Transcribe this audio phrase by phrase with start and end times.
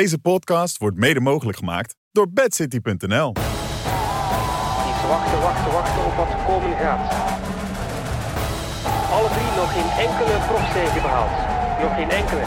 [0.00, 3.30] Deze podcast wordt mede mogelijk gemaakt door bedcity.nl.
[4.90, 7.02] Iets wachten, wachten, wachten op wat komen gaat.
[9.16, 11.36] Alle drie nog geen enkele profzege behaald.
[11.82, 12.44] Nog geen enkele.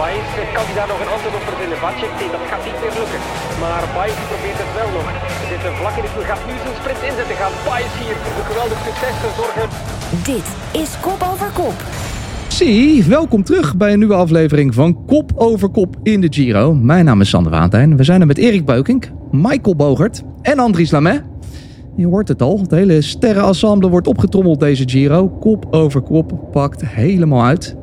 [0.00, 0.26] Baez,
[0.56, 1.78] kan hij daar nog een antwoord op verzinnen?
[1.84, 3.20] Bacek, nee, dat gaat niet meer lukken.
[3.62, 5.06] Maar Baez probeert het wel nog.
[5.42, 7.36] Er zit een vlak in het gaat nu zijn sprint inzetten.
[7.42, 9.66] Gaat Baez hier voor een geweldig succes zorgen.
[10.30, 10.48] Dit
[10.82, 11.78] is Kop Over Kop.
[12.52, 16.74] Zie, welkom terug bij een nieuwe aflevering van Kop over Kop in de Giro.
[16.74, 17.96] Mijn naam is Sander Waantijn.
[17.96, 21.22] We zijn er met Erik Beukink, Michael Bogert en Andries Lamet.
[21.96, 25.28] Je hoort het al, het hele sterrenensemble wordt opgetrommeld deze Giro.
[25.28, 27.76] Kop over kop pakt helemaal uit.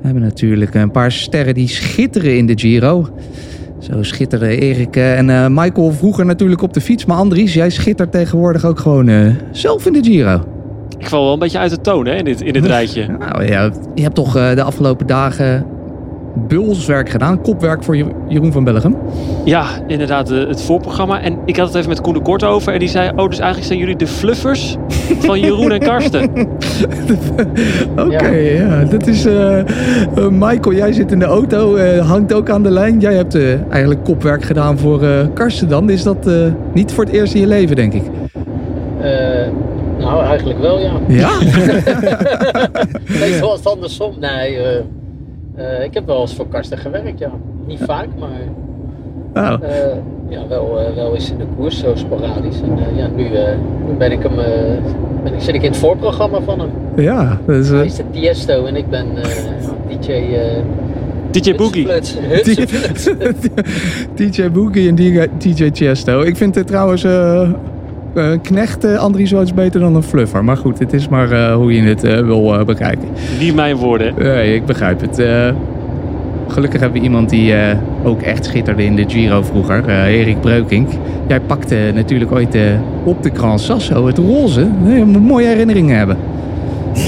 [0.00, 3.08] We hebben natuurlijk een paar sterren die schitteren in de Giro.
[3.78, 7.04] Zo schitteren Erik en eh, Michael vroeger natuurlijk op de fiets.
[7.04, 10.59] Maar Andries, jij schittert tegenwoordig ook gewoon eh, zelf in de Giro.
[11.00, 13.06] Ik val wel een beetje uit de toon hè, in, dit, in dit rijtje.
[13.18, 15.64] Nou ja, je hebt toch eh, de afgelopen dagen
[16.48, 17.40] bulswerk gedaan.
[17.42, 18.96] Kopwerk voor Je- Jeroen van Bellegem.
[19.44, 21.20] Ja, inderdaad, eh, het voorprogramma.
[21.20, 22.72] En ik had het even met Koen de Kort over.
[22.72, 24.76] En die zei, oh, dus eigenlijk zijn jullie de fluffers
[25.18, 26.30] van Jeroen en Karsten.
[28.06, 28.84] Oké, ja.
[28.84, 29.24] Dat is...
[29.26, 29.66] eh, eh,
[30.30, 31.74] Michael, jij zit in de auto.
[31.76, 33.00] eh, hangt ook aan de lijn.
[33.00, 35.90] Jij hebt eh, eigenlijk kopwerk gedaan voor eh Karsten dan.
[35.90, 36.34] Is dat eh,
[36.74, 38.02] niet voor het eerst in je leven, denk ik?
[40.00, 40.92] Nou, eigenlijk wel, ja.
[41.08, 41.30] Ja?
[43.20, 44.14] Meestal was het andersom.
[44.20, 44.76] Nee, eh,
[45.54, 47.30] eh, ik heb wel eens voor Karsten gewerkt, ja.
[47.66, 48.28] Niet vaak, maar
[49.34, 49.52] Oh.
[49.62, 49.70] eh,
[50.28, 52.60] ja, wel, wel eens in de koers, zo sporadisch.
[52.60, 53.52] En ja, nu, eh,
[53.88, 54.34] nu ben ik hem,
[55.24, 56.70] ben ik, zit ik in het voorprogramma van hem.
[56.96, 57.70] Ja, dat is...
[57.70, 59.28] eh, Hij is de Tiesto en ik ben eh,
[59.98, 60.10] DJ...
[60.10, 60.56] eh
[61.30, 61.86] DJ Boogie.
[64.14, 64.94] DJ Boogie en
[65.38, 66.20] DJ Chesto.
[66.20, 67.02] Ik vind het trouwens...
[68.14, 70.44] eh, een knecht uh, Andries wel iets beter dan een fluffer.
[70.44, 73.08] Maar goed, het is maar eh, hoe je het wil eh, bekijken.
[73.40, 74.14] Niet mijn woorden.
[74.18, 75.18] Nee, ik begrijp het.
[75.18, 75.48] Eh,
[76.48, 79.82] gelukkig hebben we iemand die eh, ook echt schitterde in de Giro vroeger.
[79.88, 80.88] eh, Erik Breukink.
[81.26, 82.62] Jij pakte natuurlijk ooit eh,
[83.04, 84.66] op de Gran Sasso het roze.
[84.84, 86.16] Nee, je moet mooie herinneringen hebben.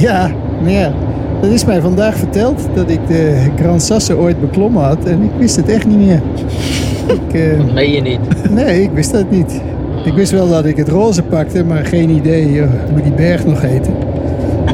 [0.01, 0.31] Ja,
[0.63, 0.93] maar ja,
[1.41, 5.31] dat is mij vandaag verteld dat ik de Grand Sasse ooit beklommen had en ik
[5.39, 6.21] wist het echt niet meer.
[7.07, 8.21] Ik, eh, Dat meen je niet.
[8.51, 9.61] nee, ik wist dat niet.
[10.05, 13.47] Ik wist wel dat ik het roze pakte, maar geen idee eh, hoe die berg
[13.47, 13.91] nog heette.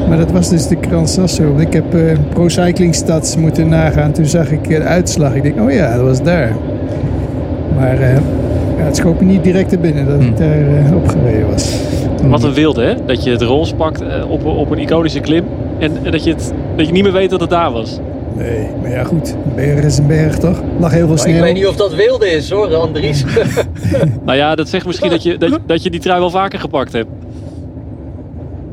[0.07, 1.57] Maar dat was dus de Grand Sasso.
[1.57, 4.11] Ik heb eh, Pro Cycling Stats moeten nagaan.
[4.11, 5.35] Toen zag ik eh, de uitslag.
[5.35, 6.55] Ik denk, oh ja, dat was daar.
[7.75, 8.21] Maar ja,
[8.85, 11.79] het schoot me niet direct er binnen dat ik daar opgereden was.
[12.23, 12.93] Wat een wilde, hè?
[13.05, 15.43] Dat je het roze pakt op, op een iconische klim.
[15.79, 17.99] En, en dat, je het, dat je niet meer weet dat het daar was.
[18.39, 19.29] Nee, maar ja goed.
[19.45, 20.61] Een berg is een berg toch?
[20.79, 21.41] Lag heel veel Maar ik sneeuw.
[21.41, 23.23] weet niet of dat wilde is hoor, Andries.
[24.25, 26.59] Nou ja, dat zegt misschien dat je, dat, je- dat je die trui wel vaker
[26.59, 27.07] gepakt hebt.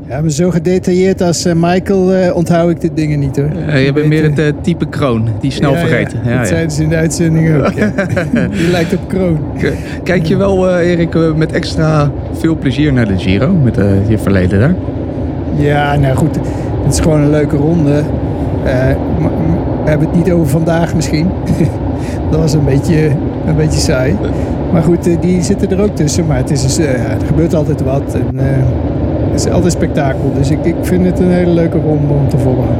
[0.09, 3.49] Ja, maar zo gedetailleerd als eh, Michael eh, onthoud ik de dingen niet hoor.
[3.67, 5.29] Eh, je bent meer het type kroon.
[5.41, 6.19] Die snel ja, vergeten.
[6.23, 6.53] Ja, Ja, dat ja.
[6.53, 7.73] zeiden ze in de uitzending ook.
[7.73, 7.93] Ja.
[8.57, 9.39] Die lijkt op kroon.
[10.03, 13.51] Kijk je wel, eh, Erik, met extra veel plezier naar de Giro?
[13.53, 14.75] Met eh, je verleden daar?
[15.55, 16.35] Ja, nou goed.
[16.83, 18.01] Het is gewoon een leuke ronde.
[19.87, 21.29] We hebben het niet over vandaag misschien.
[22.31, 23.09] dat was een beetje,
[23.45, 24.15] een beetje saai.
[24.71, 26.25] Maar goed, eh, die zitten er ook tussen.
[26.25, 28.13] Maar het is, dus, eh, er gebeurt altijd wat.
[28.13, 28.45] En, eh,
[29.31, 30.31] het is altijd spektakel.
[30.37, 32.75] Dus ik, ik vind het een hele leuke ronde om te volgen.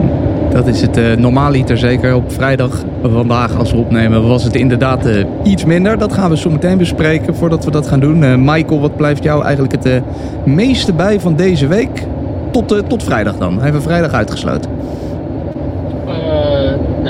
[0.52, 2.16] Dat is het uh, normaaliter zeker.
[2.16, 5.08] Op vrijdag, vandaag als we opnemen, was het inderdaad
[5.44, 5.98] iets minder.
[5.98, 8.24] Dat gaan we zo meteen bespreken voordat we dat gaan doen.
[8.24, 10.02] Eh, Michael, wat blijft jou eigenlijk het
[10.46, 12.04] meeste bij van deze week?
[12.52, 13.64] Tot, tot vrijdag dan.
[13.64, 14.72] Even vrijdag uitgesloten.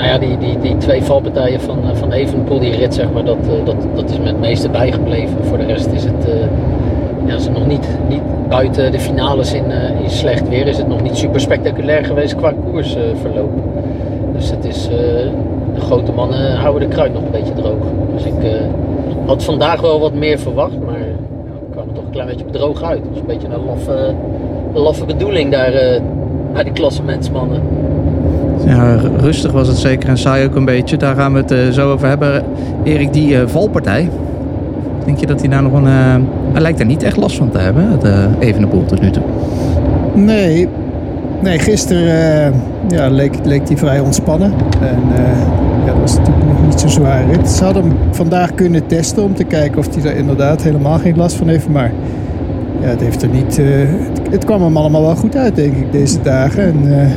[0.08, 3.36] Ja, die, die, die twee valpartijen van, eh, van Evenepoel, die rit zeg maar, dat,
[3.42, 5.44] eh, dat, dat is me het meeste bijgebleven.
[5.44, 6.34] Voor de rest is het, eh,
[7.26, 9.64] ja, het nog niet, niet buiten de finales in,
[10.02, 13.50] in slecht weer, is het nog niet super spectaculair geweest qua koersverloop.
[14.32, 14.88] dus het is,
[15.74, 17.84] de grote mannen houden de kruid nog een beetje droog.
[18.14, 18.34] Dus ik
[19.26, 22.82] had vandaag wel wat meer verwacht, maar ja, we kwamen toch een klein beetje bedroog
[22.82, 23.02] uit.
[23.10, 24.14] Dus een beetje een laffe,
[24.74, 26.00] laffe bedoeling daar
[26.52, 27.77] bij die klassementsmannen.
[28.68, 30.96] Ja, rustig was het zeker en saai ook een beetje.
[30.96, 32.44] Daar gaan we het eh, zo over hebben.
[32.84, 34.10] Erik, die eh, valpartij.
[35.04, 35.86] Denk je dat hij daar nog een...
[35.86, 36.16] eh,
[36.52, 39.22] hij lijkt er niet echt last van te hebben, het uh, Evenepoel tot nu toe.
[40.14, 40.68] Nee,
[41.42, 42.54] nee gisteren
[42.88, 44.52] ja, leek, leek hij vrij ontspannen.
[44.80, 45.02] En
[45.86, 47.48] ja, dat was natuurlijk nog niet zo zwaar rit.
[47.48, 51.16] Ze hadden hem vandaag kunnen testen om te kijken of hij er inderdaad helemaal geen
[51.16, 51.68] last van heeft.
[51.68, 51.92] Maar
[52.80, 53.60] ja, het, heeft er niet,
[54.30, 56.62] het, kwam hem allemaal wel goed uit, denk ik, deze dagen.
[56.62, 57.10] En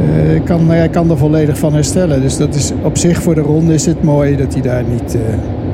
[0.00, 2.20] eh, kan, hij kan er volledig van herstellen.
[2.20, 5.14] Dus dat is op zich voor de ronde is het mooi dat hij daar niet,
[5.14, 5.20] eh,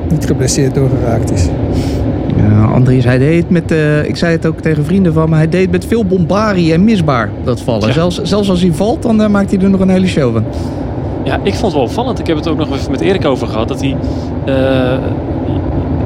[0.09, 1.47] niet geblesseerd door geraakt is.
[2.37, 5.49] Ja, Andries, hij deed met, uh, ik zei het ook tegen vrienden van me, hij
[5.49, 7.87] deed met veel bombarie en misbaar dat vallen.
[7.87, 7.93] Ja.
[7.93, 10.43] Zelfs, zelfs als hij valt, dan uh, maakt hij er nog een hele show van.
[11.23, 12.19] Ja, ik vond het wel opvallend.
[12.19, 13.67] Ik heb het ook nog even met Erik over gehad.
[13.67, 13.95] Dat hij...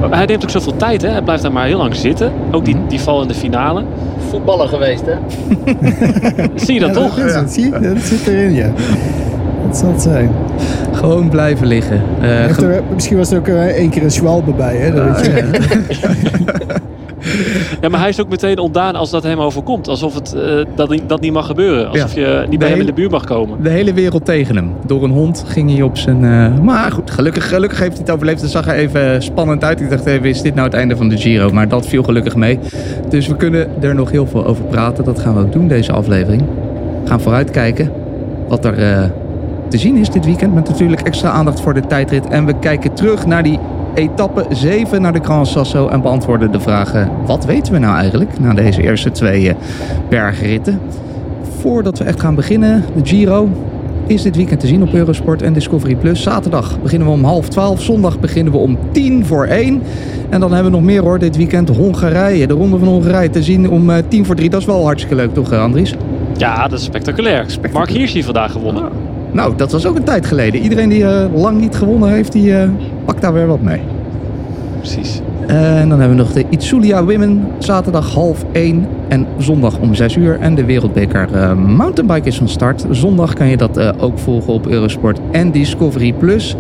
[0.10, 1.10] hij neemt ook zoveel tijd, hè.
[1.10, 2.32] Hij blijft daar maar heel lang zitten.
[2.52, 3.84] Ook die, die val in de finale.
[4.30, 5.14] Voetballer geweest, hè?
[6.66, 7.16] Zie je dat Ja, toch?
[7.16, 7.80] Dat, het, zie je?
[7.80, 8.72] dat zit erin, ja.
[9.68, 10.32] Dat zal het zijn.
[10.92, 12.02] Gewoon blijven liggen.
[12.22, 14.94] Eh, ge- er- misschien was er ook eh, één keer een schwalbe bij, hè?
[14.94, 15.44] Dat weet je.
[17.82, 19.88] Ja, maar hij is ook meteen ontdaan als dat hem overkomt.
[19.88, 21.90] Alsof het, eh, dat, niet- dat niet mag gebeuren.
[21.90, 23.64] Alsof je niet bij hem in de buurt mag komen.
[23.64, 24.72] de hele wereld tegen hem.
[24.86, 26.24] Door een hond ging hij op zijn...
[26.24, 28.42] eh, maar goed, gelukkig, gelukkig heeft hij het overleefd.
[28.42, 29.82] Het zag er even spannend uit.
[29.82, 31.50] Ik dacht even, is dit nou het einde van de Giro?
[31.50, 32.60] Maar dat viel gelukkig mee.
[33.10, 35.04] Dus we kunnen er nog heel veel over praten.
[35.04, 36.42] Dat gaan we ook doen, deze aflevering.
[37.04, 37.92] We gaan vooruitkijken
[38.48, 39.04] wat er eh,
[39.70, 40.54] te zien is dit weekend.
[40.54, 42.28] Met natuurlijk extra aandacht voor de tijdrit.
[42.28, 43.60] En we kijken terug naar die
[43.98, 45.88] etappe 7 naar de Grand Sasso.
[45.88, 48.40] En beantwoorden de vragen, wat weten we nou eigenlijk?
[48.40, 49.56] Na deze eerste twee eh,
[50.10, 50.80] bergritten.
[51.60, 53.50] Voordat we echt gaan beginnen, de Giro
[54.08, 56.22] is dit weekend te zien op Eurosport en Discovery Plus.
[56.22, 57.82] Zaterdag beginnen we om half twaalf.
[57.82, 59.82] Zondag beginnen we om tien voor één.
[60.30, 61.70] En dan hebben we nog meer hoor dit weekend.
[61.70, 64.50] Hongarije, de Ronde van Hongarije te zien om eh, tien voor drie.
[64.50, 65.94] Dat is wel hartstikke leuk toch eh, Andries?
[66.38, 67.46] Ja, dat is spectaculair.
[67.74, 68.90] Mark Hirschi heeft vandaag gewonnen.
[69.32, 70.62] Nou, dat was ook een tijd geleden.
[70.62, 71.06] Iedereen die
[71.36, 72.54] lang niet gewonnen heeft, die
[73.08, 73.80] pakt daar weer wat mee.
[74.78, 75.22] Precies.
[75.48, 77.48] En dan hebben we nog de Itzulia Women.
[77.60, 80.40] Zaterdag half 1 en zondag om 6 uur.
[80.40, 82.86] En de Wereldbeker eh, Mountainbike is van start.
[82.90, 86.14] Zondag kan je dat eh, ook volgen op Eurosport en Discovery+.
[86.14, 86.56] Plus.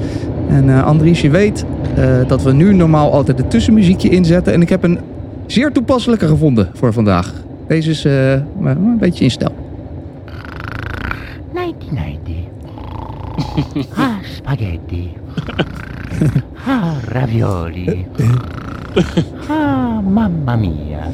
[0.47, 1.65] En eh, Andries, je weet
[1.95, 4.53] eh, dat we nu normaal altijd het tussenmuziekje inzetten.
[4.53, 4.99] En ik heb een
[5.45, 7.33] zeer toepasselijke gevonden voor vandaag.
[7.67, 9.55] Deze is eh, een beetje in stijl.
[11.53, 12.43] Nighty nighty.
[13.95, 15.13] ah, spaghetti.
[16.67, 18.05] ah, ravioli.
[19.49, 21.11] ah, mamma mia.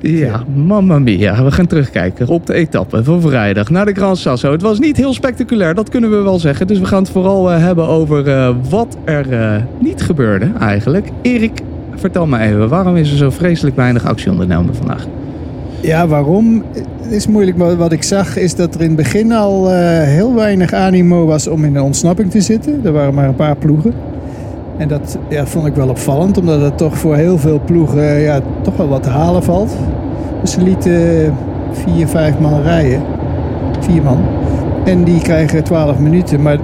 [0.00, 1.44] Ja, mamma mia.
[1.44, 4.52] We gaan terugkijken op de etappe van vrijdag naar de Gran Sasso.
[4.52, 6.66] Het was niet heel spectaculair, dat kunnen we wel zeggen.
[6.66, 11.08] Dus we gaan het vooral eh, hebben over eh, wat er eh, niet gebeurde eigenlijk.
[11.22, 11.60] Erik,
[11.94, 15.06] vertel me even, waarom is er zo vreselijk weinig actie ondernomen vandaag?
[15.84, 16.64] Ja, waarom?
[17.02, 20.02] Het is moeilijk, maar wat ik zag is dat er in het begin al eh,
[20.02, 22.80] heel weinig animo was om in de ontsnapping te zitten.
[22.84, 23.94] Er waren maar een paar ploegen.
[24.76, 28.40] En dat ja, vond ik wel opvallend, omdat het toch voor heel veel ploegen ja,
[28.62, 29.76] toch wel wat te halen valt.
[30.40, 31.34] Dus ze lieten
[31.72, 33.02] vier, vijf man rijden.
[33.80, 34.18] Vier man.
[34.84, 36.58] En die krijgen 12 minuten, maar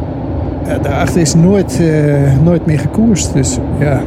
[0.67, 3.33] ja, daarachter is nooit, eh, nooit meer gekoerst.
[3.33, 4.01] Dus ja,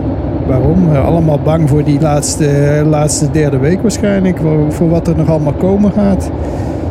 [0.48, 0.96] waarom?
[0.96, 4.38] Allemaal bang voor die laatste, laatste derde week waarschijnlijk.
[4.38, 6.32] Voor, voor wat er nog allemaal komen gaat.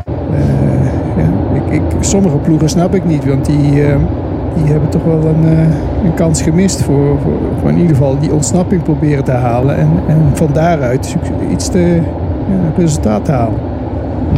[0.07, 0.87] Eh,
[1.17, 3.97] ja, ik, ik, sommige ploegen snap ik niet, want die, eh,
[4.57, 8.19] die hebben toch wel een, eh, een kans gemist voor, voor, voor in ieder geval
[8.19, 9.77] die ontsnapping proberen te halen.
[9.79, 11.17] En, en van daaruit
[11.51, 12.01] iets te,
[12.49, 13.59] ja, resultaat te halen.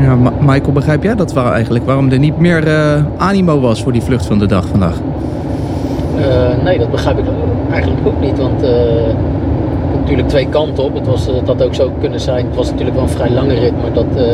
[0.00, 1.84] Ja, Ma- Michael, begrijp jij dat wel eigenlijk?
[1.84, 5.00] Waarom er niet meer eh, animo was voor die vlucht van de dag vandaag?
[6.20, 7.24] Eh, nee, dat begrijp ik
[7.70, 8.38] eigenlijk ook niet.
[8.38, 9.16] Want eh, het
[9.90, 10.94] had natuurlijk twee kanten op.
[10.94, 12.46] Het, was, het had ook zo kunnen zijn.
[12.46, 13.72] Het was natuurlijk wel een vrij lange rit.
[13.82, 14.32] Maar dat, eh,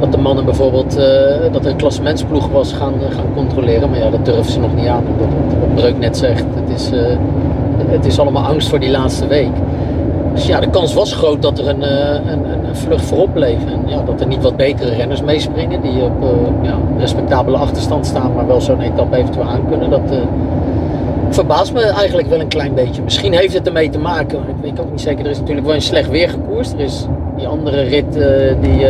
[0.00, 0.96] dat de mannen bijvoorbeeld.
[0.96, 3.90] eh, dat een klassementsploeg was gaan, gaan controleren.
[3.90, 5.04] Maar ja, dat durven ze nog niet aan.
[5.06, 5.28] Omdat
[5.60, 6.44] wat, Breuk net zegt.
[6.54, 7.16] Het is, eh,
[7.86, 9.52] het is allemaal angst voor die laatste week.
[10.34, 13.64] Dus ja, de kans was groot dat er een, eh, een, een, vlucht voorop bleef.
[13.66, 15.80] En ja, dat er niet wat betere renners meespringen.
[15.80, 16.28] Die op eh,
[16.62, 18.34] ja, respectabele achterstand staan.
[18.34, 19.90] Maar wel zo'n etappe eventueel aan kunnen.
[19.90, 20.18] Dat, eh,
[21.30, 23.02] verbaast me eigenlijk wel een klein beetje.
[23.02, 25.24] Misschien heeft het ermee te maken, ik weet ook niet zeker.
[25.24, 26.72] Er is natuurlijk wel een slecht weer gekoerst.
[26.72, 27.06] Er is
[27.36, 28.86] die andere rit eh, die,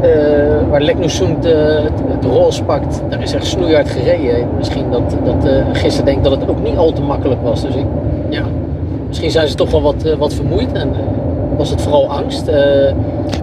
[0.00, 3.02] eh, waar Leknoesund eh het, het roze pakt.
[3.08, 4.48] Daar is echt snoeihard gereden.
[4.56, 7.62] Misschien dat, dat eh, gisteren denk dat het ook niet al te makkelijk was.
[7.62, 7.86] Dus ik,
[8.28, 8.44] ja,
[9.08, 10.72] misschien zijn ze toch wel wat, wat vermoeid.
[10.72, 10.92] En
[11.56, 12.46] was het vooral angst.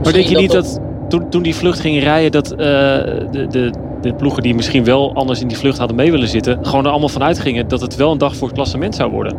[0.04, 4.14] Maar denk je niet dat, toen, toen die vlucht ging rijden, dat de, de, de
[4.14, 7.10] ploegen die misschien wel anders in die vlucht hadden mee willen zitten, gewoon er allemaal
[7.10, 9.34] vanuit gingen dat het wel een dag voor het klassement zou worden?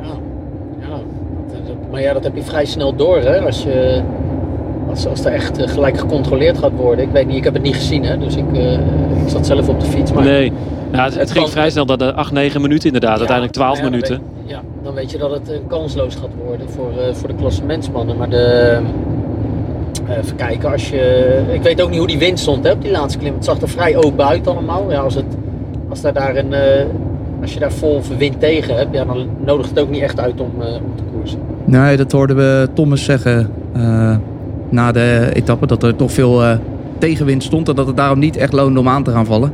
[0.00, 0.08] Ja,
[0.80, 0.96] ja.
[1.90, 3.40] Maar ja, dat heb je vrij snel door, hè?
[3.40, 4.02] Als, je,
[4.92, 7.04] als, als er echt eh, gelijk gecontroleerd gaat worden.
[7.04, 8.18] Ik weet niet, ik heb het niet gezien, hè?
[8.18, 10.12] Dus ik, eh, ik zat zelf op de fiets.
[10.12, 10.52] Maar nee.
[10.92, 13.52] Ja, het, het het ging kan- vrij snel, dat de 8, 9 minuten inderdaad, uiteindelijk
[13.56, 14.26] 12 maar ja, dan minuten.
[14.42, 17.34] weet- ja, dan weet je dat het eh, kansloos gaat worden voor, eh, voor de
[17.34, 18.16] klassementsmannen.
[18.16, 18.78] Maar de,
[20.06, 22.82] eh, even kijken, als je, ik weet ook niet hoe die wind stond hè, op
[22.82, 23.34] die laatste klim.
[23.34, 24.90] Het zag er vrij open uit allemaal.
[24.90, 25.24] Ja, als, het,
[25.88, 26.84] als, daar daar een, eh,
[27.40, 30.40] als je daar vol wind tegen hebt, ja, dan nodigt het ook niet echt uit
[30.40, 31.38] om, eh, om te koersen.
[31.64, 34.16] Nee, dat hoorden we Thomas zeggen eh,
[34.72, 35.66] na de etappe.
[35.66, 36.56] Dat er toch veel eh,
[36.98, 37.68] tegenwind stond.
[37.68, 39.52] En dat het daarom niet echt loonde om aan te gaan vallen.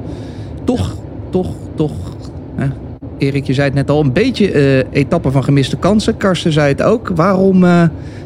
[0.65, 0.97] Toch,
[1.31, 1.93] toch, toch.
[2.55, 2.67] Hè?
[3.19, 4.01] Erik, je zei het net al.
[4.01, 6.17] Een beetje eh etappe van gemiste kansen.
[6.17, 7.13] Karsten zei het ook.
[7.15, 7.83] Waarom eh,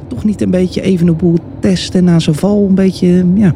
[0.07, 2.67] toch niet een beetje even een boel testen na zo'n val?
[2.69, 3.55] Een beetje, ja.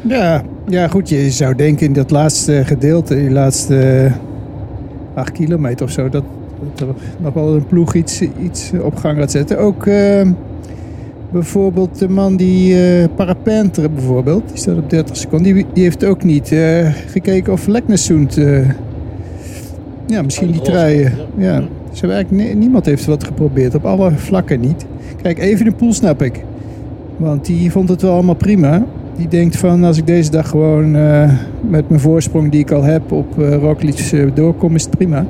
[0.00, 4.10] Ja, Ja, goed, je zou denken in dat laatste gedeelte, die laatste
[5.14, 6.24] acht kilometer of zo, dat,
[6.76, 6.86] er
[7.18, 9.58] nog wel een ploeg iets, iets op gang gaat zetten.
[9.58, 9.86] Ook
[11.32, 16.04] bijvoorbeeld de man die eh parapenter bijvoorbeeld, die staat op 30 seconden, die, die heeft
[16.04, 18.68] ook niet eh, gekeken of Leknessoend, eh
[20.06, 21.12] ja, misschien die truien.
[21.36, 21.52] Ja.
[21.54, 21.62] ja.
[21.90, 24.86] Dus eigenlijk nie- niemand heeft wat geprobeerd, op alle vlakken niet.
[25.22, 26.44] Kijk, even de poel snap ik.
[27.16, 28.84] Want die vond het wel allemaal prima.
[29.16, 30.90] Die denkt van als ik deze dag gewoon
[31.68, 35.26] met mijn voorsprong die ik al heb op uh, Roglic doorkom, is het prima.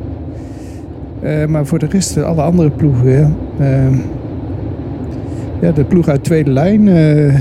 [1.49, 3.37] Maar voor de rest, alle andere ploegen,
[5.63, 5.71] ja.
[5.73, 7.35] De ploeg uit tweede lijn, eh,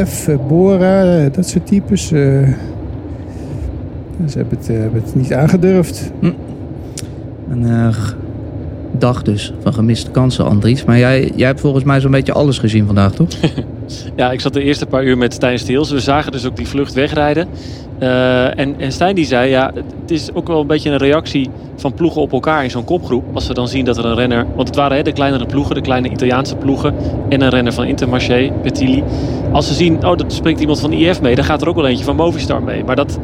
[0.00, 2.12] IF, eh, Bora, eh, dat soort types.
[2.12, 2.20] eh,
[4.26, 6.10] ze hebben het, hebben het niet aangedurfd.
[7.50, 8.16] Een eh, g-
[8.98, 10.84] dag dus van gemiste kansen, Andries.
[10.84, 13.28] Maar jij, jij hebt volgens mij zo'n beetje alles gezien vandaag, toch?
[14.16, 15.90] Ja, ik zat de eerste paar uur met Stijn Steels.
[15.90, 17.48] We zagen dus ook die vlucht wegrijden.
[17.98, 21.50] Eh, en, en Stijn die zei, ja, het, is ook wel een beetje een reactie
[21.76, 23.24] van ploegen op elkaar in zo'n kopgroep.
[23.32, 24.46] Als ze dan zien dat er een renner...
[24.54, 26.94] Want het waren hè, de kleinere ploegen, de kleine Italiaanse ploegen.
[27.28, 29.04] En een renner van Intermarché, Petilli.
[29.52, 31.34] Als ze zien, oh, dat springt iemand van IF mee.
[31.34, 32.84] Dan gaat er ook wel eentje van Movistar mee.
[32.84, 33.18] Maar dat,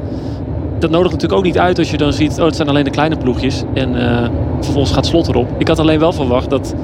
[0.78, 2.38] dat nodigt natuurlijk ook niet uit als je dan ziet...
[2.38, 3.62] Oh, het zijn alleen de kleine ploegjes.
[3.74, 4.28] En eh,
[4.60, 5.48] vervolgens gaat slot erop.
[5.58, 6.74] Ik had alleen wel verwacht dat...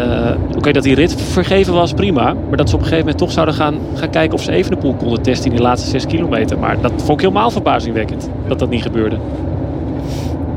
[0.00, 2.34] eh, Oké, dat die rit vergeven was, prima.
[2.48, 4.70] Maar dat ze op een gegeven moment toch zouden gaan, gaan kijken of ze even
[4.70, 6.58] de pool konden testen in die laatste 6 kilometer.
[6.58, 9.16] Maar dat vond ik helemaal verbazingwekkend dat dat niet gebeurde.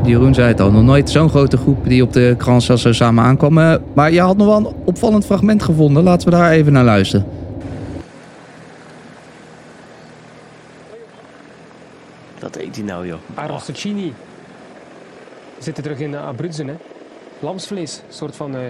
[0.03, 3.23] Jeroen zei het al, nog nooit zo'n grote groep die op de krans zo samen
[3.23, 3.57] aankwam.
[3.57, 6.03] Eh, maar je had nog wel een opvallend fragment gevonden.
[6.03, 7.25] Laten we daar even naar luisteren.
[12.39, 13.17] Wat eet hij nou, joh?
[13.33, 14.13] Arrosticini.
[15.57, 16.73] We zitten terug in uh, Abruzzen, hè.
[17.39, 18.01] Lamsvlees.
[18.07, 18.61] Een soort van eh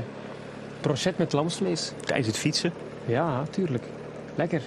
[0.81, 1.91] brochet met lamsvlees.
[2.05, 2.71] Tijdens het fietsen?
[3.05, 3.83] Ja, tuurlijk.
[4.35, 4.61] Lekker.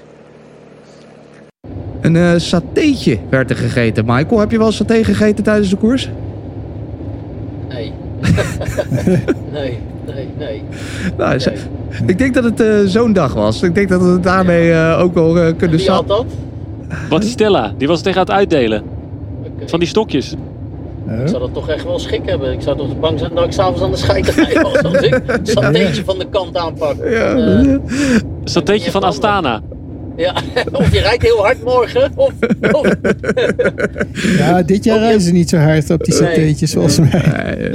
[2.00, 4.04] Een eh satéetje werd er gegeten.
[4.06, 6.10] Michael, heb je wel saté gegeten tijdens de koers?
[7.68, 7.92] Nee.
[9.52, 10.62] nee, nee, nee.
[11.16, 11.56] Nou, Nee.
[12.06, 13.62] Ik denk dat het eh, zo'n dag was.
[13.62, 16.26] Ik denk dat we het daarmee eh, ook wel eh, kunnen Wie had dat?
[17.08, 18.82] Battistella, die was tegen aan het uitdelen.
[19.66, 20.34] Van die stokjes.
[21.10, 22.52] Ik zou dat toch echt wel schik hebben.
[22.52, 24.82] Ik zou toch bang zijn dat ik s'avonds aan de scheiterij was.
[24.82, 26.94] Als ik een satéetje van de kant aanpak.
[27.04, 27.34] Ja.
[27.36, 27.76] Eh,
[28.44, 29.60] Satéetje van Astana.
[30.16, 30.34] ja.
[30.72, 32.12] of je rijdt heel hard morgen.
[32.16, 32.32] Of,
[32.72, 32.88] of
[34.38, 36.28] Ja, dit jaar rijden ze niet zo hard op die Nee.
[36.28, 37.70] satéetjes volgens mij.
[37.70, 37.74] Eh,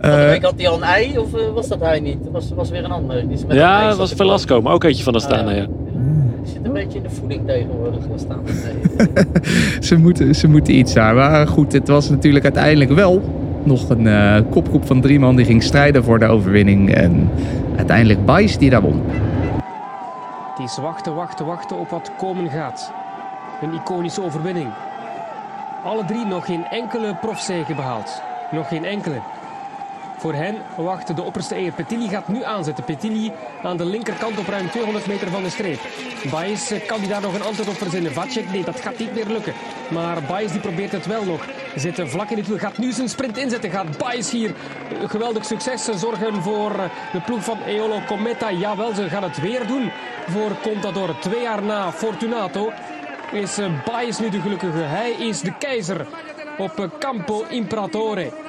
[0.00, 2.18] Van de week had hij al een ei, of eh, was dat hij niet?
[2.22, 3.20] Dat was, was weer een ander.
[3.28, 5.66] Die is met Ja, dat was Velasco, maar ook eentje van Astana, Ah, ja.
[6.82, 8.00] Beetje in de voeding tegenwoordig.
[8.14, 8.42] Staan
[9.88, 11.14] ze, moeten, ze moeten iets daar.
[11.14, 13.22] Maar goed, het was natuurlijk uiteindelijk wel
[13.62, 16.94] nog een eh, kopgroep van drie man die ging strijden voor de overwinning.
[16.94, 17.30] En
[17.76, 19.02] uiteindelijk Bijs die daar won.
[20.56, 22.92] Die is wachten, wachten, wachten op wat komen gaat.
[23.62, 24.68] Een iconische overwinning.
[25.84, 28.22] Alle drie nog geen enkele profzege behaald.
[28.52, 29.16] Nog geen enkele.
[30.18, 31.72] Voor hen wacht de opperste eer.
[31.72, 32.84] Petilli gaat nu aanzetten.
[32.84, 33.32] Petilli
[33.62, 35.80] aan de linkerkant op ruim 200 meter van de streep.
[36.30, 38.12] Baez eh, kan die daar nog een antwoord op verzinnen.
[38.12, 39.52] Vacek, nee, dat gaat niet meer lukken.
[39.88, 41.46] Maar Baez die probeert het wel nog.
[41.74, 42.58] Zit vlak in het wiel.
[42.58, 43.70] Gaat nu zijn sprint inzetten.
[43.70, 46.72] Gaat Baez hier eh, geweldig succes eh, zorgen voor
[47.12, 48.52] de ploeg van Eolo Cometa.
[48.52, 49.90] Jawel, ze gaan het weer doen
[50.26, 51.18] voor Contador.
[51.18, 52.72] Twee jaar na Fortunato
[53.32, 54.78] is Baez nu de gelukkige.
[54.78, 56.06] Hij is de keizer
[56.58, 58.45] op Campo Imperatore.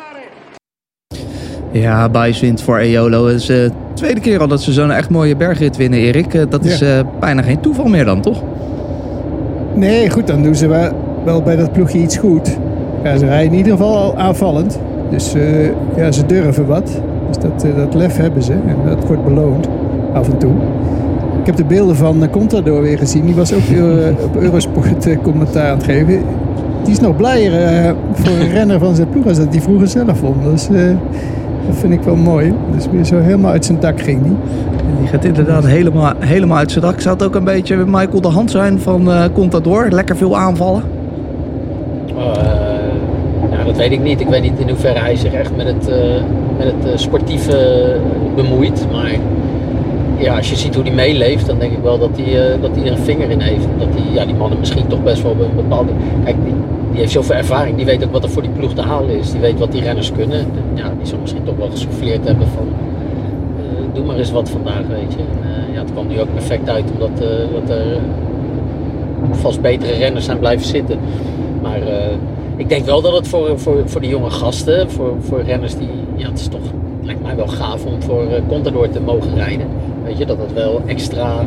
[1.81, 3.25] Ja, Bijs wint voor Eolo.
[3.27, 6.33] Het is de tweede keer al dat ze zo'n echt mooie bergrit winnen, Erik.
[6.33, 8.43] Eh, dat is eh, bijna geen toeval meer dan, toch?
[9.73, 10.89] Nee, goed, dan doen ze wel,
[11.25, 12.57] wel bij dat ploegje iets goed.
[13.03, 14.79] Ja, ze rijden in ieder geval al aanvallend.
[15.09, 15.65] Dus eh,
[15.95, 17.01] ja, ze durven wat.
[17.27, 18.53] Dus dat, eh, dat lef hebben ze.
[18.53, 19.67] En dat wordt beloond,
[20.13, 20.51] af en toe.
[21.39, 23.25] Ik heb de beelden van Contador weer gezien.
[23.25, 26.21] Die was ook eh, op Eurosport eh, commentaar aan het geven.
[26.83, 29.87] Die is nog blijer eh, voor een renner van zijn ploeg als dat die vroeger
[29.87, 30.43] zelf vond.
[30.43, 30.81] Dus eh,
[31.65, 32.53] dat vind ik wel mooi.
[32.71, 34.35] Dus weer zo helemaal uit zijn dak ging die.
[34.99, 37.01] Die gaat inderdaad helemaal, helemaal uit zijn dak.
[37.01, 39.87] Zou het ook een beetje Michael de Hand zijn van eh Contador?
[39.89, 40.83] Lekker veel aanvallen.
[42.07, 42.23] Eh,
[43.51, 44.19] nou, dat weet ik niet.
[44.21, 45.97] Ik weet niet in hoeverre hij zich echt met het, eh,
[46.57, 47.95] met het sportieve
[48.35, 48.87] bemoeit.
[48.91, 49.11] Maar
[50.19, 52.75] ja, als je ziet hoe hij meeleeft, dan denk ik wel dat hij, eh, dat
[52.75, 53.65] hij er een vinger in heeft.
[53.77, 55.91] Dat die, ja, die mannen misschien toch best wel een bepaalde...
[56.23, 56.53] Kijk, die,
[56.91, 57.75] die heeft zoveel ervaring.
[57.75, 59.31] Die weet ook wat er voor die ploeg te halen is.
[59.31, 60.45] Die weet wat die renners kunnen.
[60.73, 62.67] Ja, die zal misschien toch wel gesouffleerd hebben van...
[63.59, 65.19] eh, doe maar eens wat vandaag, weet je.
[65.19, 67.17] En, eh, ja, het kwam nu ook perfect uit, omdat
[67.51, 67.97] dat er
[69.31, 70.99] vast betere renners zijn blijven zitten.
[71.61, 71.79] Maar
[72.55, 75.89] ik denk wel dat het voor, voor, voor de jonge gasten, voor, voor renners die,
[76.15, 76.61] ja, het is toch,
[77.07, 79.67] lijkt mij wel gaaf om voor eh, Contador te mogen rijden.
[80.03, 81.43] Weet je, dat het wel extra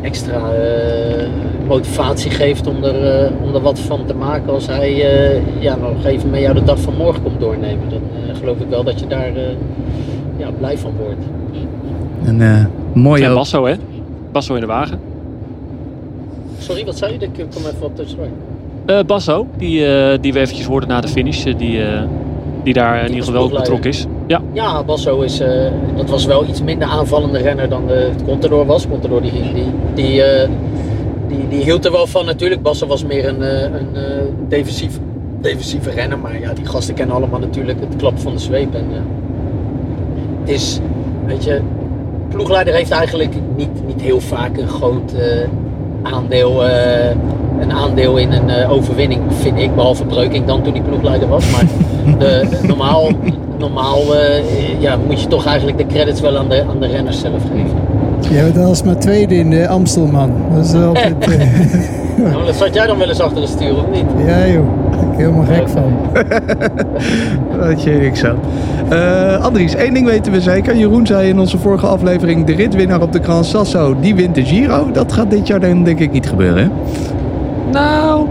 [0.00, 1.26] extra eh,
[1.66, 5.76] motivatie geeft om er, eh, om er wat van te maken als hij eh, ja,
[5.76, 7.88] nog even met jou de dag van morgen komt doornemen.
[7.88, 9.42] Dan eh, geloof ik wel dat je daar eh,
[10.36, 11.24] ja, blij van wordt.
[12.24, 13.24] Een eh, mooie...
[13.24, 13.74] En Basso, hè?
[14.32, 15.00] Basso in de wagen.
[16.58, 17.24] Sorry, wat zei je?
[17.24, 18.26] Ik kom even wat tussendoor.
[18.86, 22.02] Eh Basso, die, eh, die we eventjes hoorden na de finish, die, eh,
[22.62, 24.06] die daar in ieder geval wel betrokken is.
[24.28, 28.66] Ja, Ja, Basso is, eh, dat was wel iets minder aanvallende renner dan de Contador
[28.66, 28.88] was.
[28.88, 30.48] Contador die, die, die, eh,
[31.28, 32.62] die, die hield er wel van natuurlijk.
[32.62, 34.02] Basso was meer een, eh, een eh,
[34.48, 34.98] defensief,
[35.40, 36.18] defensieve renner.
[36.18, 38.74] Maar ja, die gasten kennen allemaal natuurlijk het klap van de zweep.
[38.74, 38.98] En, eh,
[40.40, 40.80] het is,
[41.26, 41.60] weet je,
[42.28, 45.48] ploegleider heeft eigenlijk niet, niet heel vaak een groot eh,
[46.12, 47.10] aandeel, eh,
[47.60, 49.74] een aandeel in een eh, overwinning, vind ik.
[49.74, 51.50] Behalve Breukink dan toen hij ploegleider was.
[51.50, 51.64] Maar
[52.18, 53.08] de- normaal,
[53.58, 57.20] normaal eh, ja, moet je toch eigenlijk de credits wel aan de, aan de renners
[57.20, 57.76] zelf geven.
[58.30, 60.32] Jij bent alsmaar tweede in de Amstelman.
[60.54, 61.14] Dat is altijd...
[62.18, 64.26] Nou, dat zat jij dan wel eens achter het stuur, of niet?
[64.26, 65.92] ja joh, daar ben ik helemaal gek van.
[67.60, 68.36] Dat je niks aan.
[68.88, 70.76] Eh, Andries, één ding weten we zeker.
[70.76, 72.46] Jeroen zei in onze vorige aflevering...
[72.46, 74.90] de ritwinnaar op de Gran Sasso, die wint de Giro.
[74.92, 76.70] Dat gaat dit jaar dan denk ik niet gebeuren, hè?
[77.72, 78.26] nou...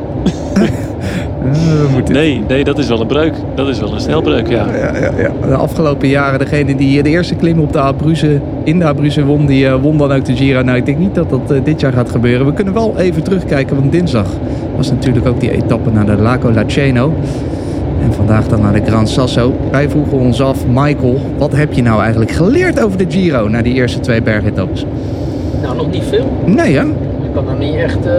[1.52, 2.14] Eh.
[2.14, 3.34] Nee, nee, dat is wel een breuk.
[3.56, 4.66] Dat is wel een snelbreuk, ja.
[4.76, 5.48] Ja, ja, ja.
[5.48, 9.46] De afgelopen jaren, degene die de eerste klim op de Abruzzen, in de Abruzzen won,
[9.46, 10.62] die eh, won dan ook de Giro.
[10.62, 12.46] Nou, ik denk niet dat dat eh, dit jaar gaat gebeuren.
[12.46, 14.26] We kunnen wel even terugkijken, want dinsdag
[14.76, 17.14] was natuurlijk ook die etappe naar de Lago Laceno.
[18.04, 19.54] En vandaag dan naar de Gran Sasso.
[19.72, 23.62] Wij vroegen ons af, Michael, wat heb je nou eigenlijk geleerd over de Giro na
[23.62, 24.86] die eerste twee bergetappes?
[25.62, 26.26] Nou, nog niet veel.
[26.46, 26.84] Nee, hè?
[26.84, 28.06] Ik kan nou niet echt.
[28.06, 28.14] eh,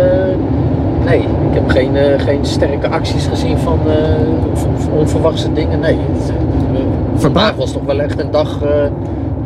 [1.09, 5.81] nee, ik heb geen, eh, geen sterke acties gezien van, eh, onverwachte dingen.
[5.81, 5.97] Nee.
[6.13, 6.81] Het, eh,
[7.15, 8.59] vandaag was toch wel echt een dag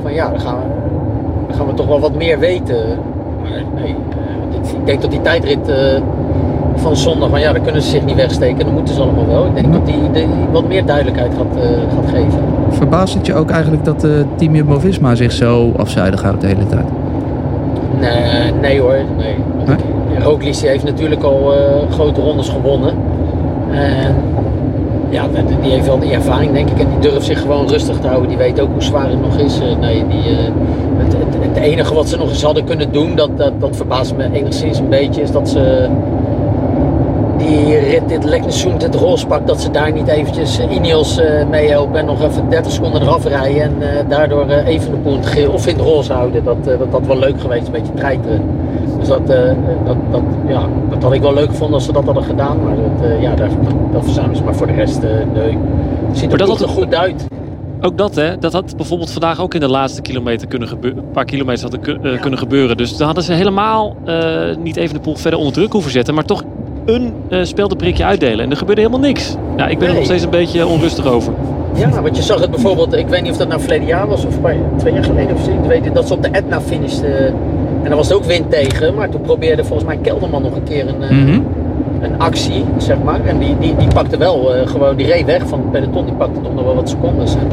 [0.03, 0.65] van ja, dan gaan, we,
[1.47, 2.99] dan gaan we toch wel wat meer weten.
[3.43, 3.95] Maar nee,
[4.81, 5.73] ik denk dat die tijdrit
[6.75, 8.65] van zondag, van ja, daar kunnen ze zich niet wegsteken.
[8.65, 9.47] Dat moeten ze allemaal wel.
[9.47, 11.65] Ik denk dat die, die wat meer duidelijkheid gaat,
[11.95, 12.41] gaat geven.
[12.69, 14.07] Verbaast het je ook eigenlijk dat
[14.37, 16.87] team Jumbo-Visma zich zo afzuidig houdt de hele tijd?
[18.01, 19.37] Nee, nee hoor, nee.
[19.67, 19.77] Nee?
[20.21, 22.95] Roglic die heeft natuurlijk al eh, grote rondes gewonnen.
[23.71, 24.15] En
[25.11, 25.27] ja,
[25.61, 26.79] die- heeft wel die ervaring denk ik.
[26.79, 28.29] En die durft zich gewoon rustig te houden.
[28.29, 29.61] Die weet ook hoe zwaar het nog is.
[29.61, 30.37] Eh, nee, die, eh,
[30.97, 34.17] het, het, het enige wat ze nog eens hadden kunnen doen, dat, dat, dat verbaast
[34.17, 35.89] me enigszins een beetje, is dat ze
[37.37, 42.07] die rit, dit Leknesund, dit rolspak, dat ze daar niet eventjes Ineos eh, meehelpen en
[42.07, 43.75] nog even 30 seconden eraf rijden en
[44.09, 46.45] daardoor even de geel of in het roze houden.
[46.45, 46.57] Dat,
[46.91, 48.41] dat wel leuk geweest, een beetje treiteren.
[49.03, 49.53] Dus dat, eh,
[49.85, 52.77] dat, dat, ja, dat had ik wel leuk gevonden als ze dat hadden gedaan, maar
[52.77, 53.49] dat, eh, ja, dat,
[53.93, 54.43] dat verzuimen ze.
[54.43, 55.59] Maar voor de rest, eh, nee.
[56.09, 57.27] Het ziet er dat had- goed uit.
[57.81, 60.99] Ook dat, hè, dat had bijvoorbeeld vandaag ook in de laatste kilometer kunnen gebeuren.
[61.05, 62.77] Een paar kilometers hadden ku- kunnen gebeuren.
[62.77, 63.97] Dus dan hadden ze helemaal
[64.63, 66.15] niet even de poel verder onder druk hoeven zetten.
[66.15, 66.43] Maar toch
[66.85, 68.45] een uh, speldenprikje uitdelen.
[68.45, 69.37] En er gebeurde helemaal niks.
[69.57, 71.33] Ja, ik ben er nog steeds een beetje onrustig over.
[71.75, 74.25] Ja, want je zag het bijvoorbeeld, ik weet niet of dat nou verleden jaar was
[74.27, 75.51] of bij- twee jaar geleden of zo.
[75.51, 77.35] Ik weet dat ze op de Etna finishten.
[77.83, 80.63] En dan was er ook wind tegen, maar toen probeerde volgens mij Kelderman nog een
[80.63, 81.41] keer een, eh, Mhm.
[82.01, 83.25] een actie, zeg maar.
[83.25, 86.15] En die, die, die pakte wel eh, gewoon, die reed weg van het peloton, die
[86.15, 87.35] pakte toch nog wel wat secondes.
[87.35, 87.47] En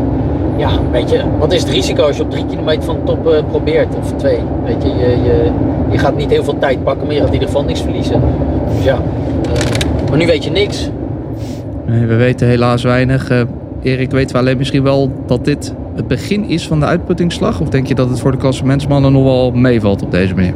[0.58, 3.28] ja, weet je, wat is het risico als je op drie kilometer van de top
[3.28, 4.40] eh, probeert, of twee?
[4.66, 5.50] Weet je, je, je,
[5.92, 8.22] je gaat niet heel veel tijd pakken, maar je gaat in ieder geval niks verliezen.
[8.76, 8.98] Dus ja,
[10.10, 10.90] maar nu weet je niks.
[11.86, 13.32] Nee, we weten helaas weinig.
[13.82, 17.62] Erik, weten we alleen misschien wel dat dit het begin is van de uitputtingsslag?
[17.62, 20.54] Of denk je dat het voor de klassementsmannen nog wel meevalt op deze manier?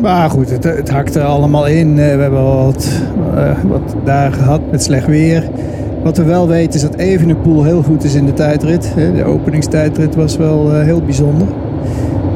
[0.00, 1.88] Maar goed, het, het hakt er allemaal in.
[1.88, 3.00] Eh, we hebben wat,
[3.34, 5.50] eh, wat dagen gehad met slecht weer.
[6.02, 8.94] Wat we wel weten is dat Evenepoel heel goed is in de tijdrit.
[8.94, 9.12] hè.
[9.12, 11.46] De openingstijdrit was wel eh, heel bijzonder.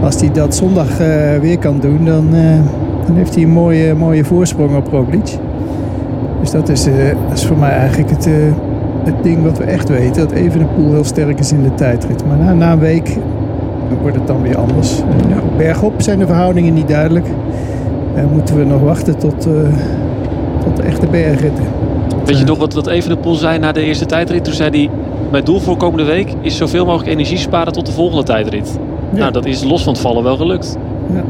[0.03, 2.61] Als hij dat zondag eh, weer kan doen, dan, eh,
[3.07, 5.39] dan heeft hij een mooie, mooie voorsprong op Roglic.
[6.41, 6.95] Dus dat is, eh,
[7.29, 8.33] dat is voor mij eigenlijk het, eh,
[9.05, 10.29] het ding wat we echt weten.
[10.29, 12.27] Dat Evenepoel heel sterk is in de tijdrit.
[12.27, 13.17] Maar na, na een week
[14.01, 15.03] wordt het dan weer anders.
[15.57, 17.27] Bergop zijn de verhoudingen niet duidelijk.
[18.15, 19.53] En moeten we nog wachten tot, eh,
[20.65, 21.65] tot de echte bergritten.
[22.25, 24.45] Weet je nog wat, wat Evenepoel zei na de eerste tijdrit?
[24.45, 24.91] Toen zei hij,
[25.31, 28.79] mijn doel voor komende week is zoveel mogelijk energie sparen tot de volgende tijdrit.
[29.13, 29.19] Ja.
[29.19, 30.79] Nou, dat is los van het vallen wel gelukt.
[31.13, 31.25] Ja.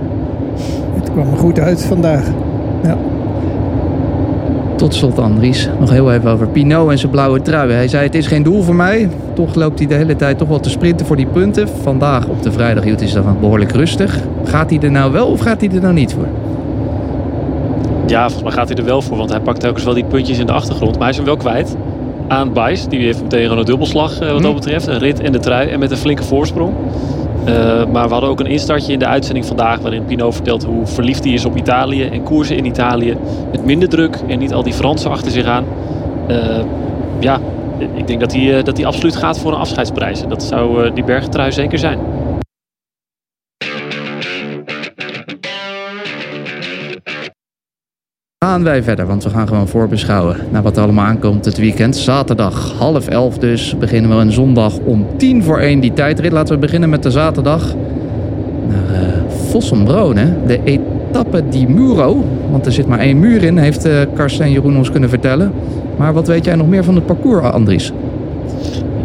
[0.94, 2.26] Het kwam er goed uit vandaag.
[2.82, 2.96] Ja.
[4.78, 7.72] Tot slot Andries, nog heel even over Pinot en zijn blauwe trui.
[7.72, 9.08] Hij zei het is geen doel voor mij.
[9.34, 11.68] Toch loopt hij de hele tijd toch wel te sprinten voor die punten.
[11.82, 14.18] Vandaag op de vrijdag hield hij zich dan behoorlijk rustig.
[14.44, 16.26] Gaat hij er nou wel of gaat hij er nou niet voor?
[18.06, 20.38] Ja, volgens mij gaat hij er wel voor, want hij pakt telkens wel die puntjes
[20.38, 20.92] in de achtergrond.
[20.92, 21.76] Maar hij is hem wel kwijt
[22.28, 22.86] aan Bijs.
[22.88, 24.42] Die heeft meteen gewoon een dubbelslag eh, wat Hm.
[24.42, 24.86] dat betreft.
[24.86, 26.72] Een rit en de trui en met een flinke voorsprong.
[27.48, 30.86] Eh, maar we hadden ook een instartje in de uitzending vandaag waarin Pino vertelt hoe
[30.86, 33.16] verliefd hij is op Italië en koersen in Italië
[33.50, 35.64] met minder druk en niet al die Fransen achter zich aan.
[36.26, 36.36] Eh,
[37.18, 37.40] ja,
[37.94, 40.22] ik denk dat hij, eh, dat hij absoluut gaat voor een afscheidsprijs.
[40.28, 41.98] Dat zou die bergtrui zeker zijn.
[48.58, 51.96] Gaan wij verder, want we gaan gewoon voorbeschouwen naar wat er allemaal aankomt het weekend.
[51.96, 56.32] Zaterdag half elf dus beginnen we een zondag om tien voor één die tijdrit.
[56.32, 57.74] Laten we beginnen met de zaterdag
[58.68, 62.24] naar uh, de etappe di Muro.
[62.50, 65.52] Want er zit maar één muur in, heeft uh, Karsten en Jeroen ons kunnen vertellen.
[65.96, 67.92] Maar wat weet jij nog meer van het parcours, Andries?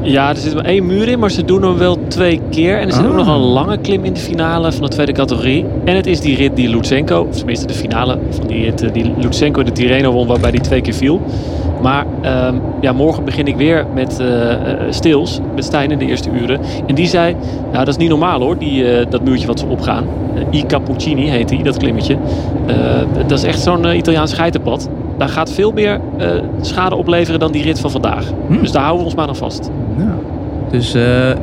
[0.02, 2.80] Ja, er zit maar één muur in, maar ze doen hem wel twee keer.
[2.80, 3.10] En er zit Ah.
[3.10, 5.66] ook nog een lange klim in de finale van de tweede categorie.
[5.86, 8.94] En het is die rit die Lutsenko, of tenminste de finale van die rit eh,
[8.94, 11.22] die Lutsenko de Tirreno won, waarbij die twee keer viel.
[11.82, 14.58] Maar ehm, ja, morgen begin ik weer met eh, eh,
[14.90, 16.60] Stils, met Stijn in de eerste uren.
[16.88, 17.36] En die zei,
[17.72, 20.04] nou dat is niet normaal hoor, die, dat muurtje wat ze opgaan.
[20.52, 22.18] Eh, I Cappuccini heet die, dat klimmetje.
[23.28, 24.90] Dat is echt zo'n Italiaans geitenpad.
[25.18, 26.00] Daar gaat veel meer
[26.62, 28.26] schade opleveren dan die rit van vandaag.
[28.48, 28.60] Hm.
[28.62, 29.70] Dus daar houden we ons maar aan vast.
[29.98, 30.16] Ja.
[30.74, 30.94] Dus,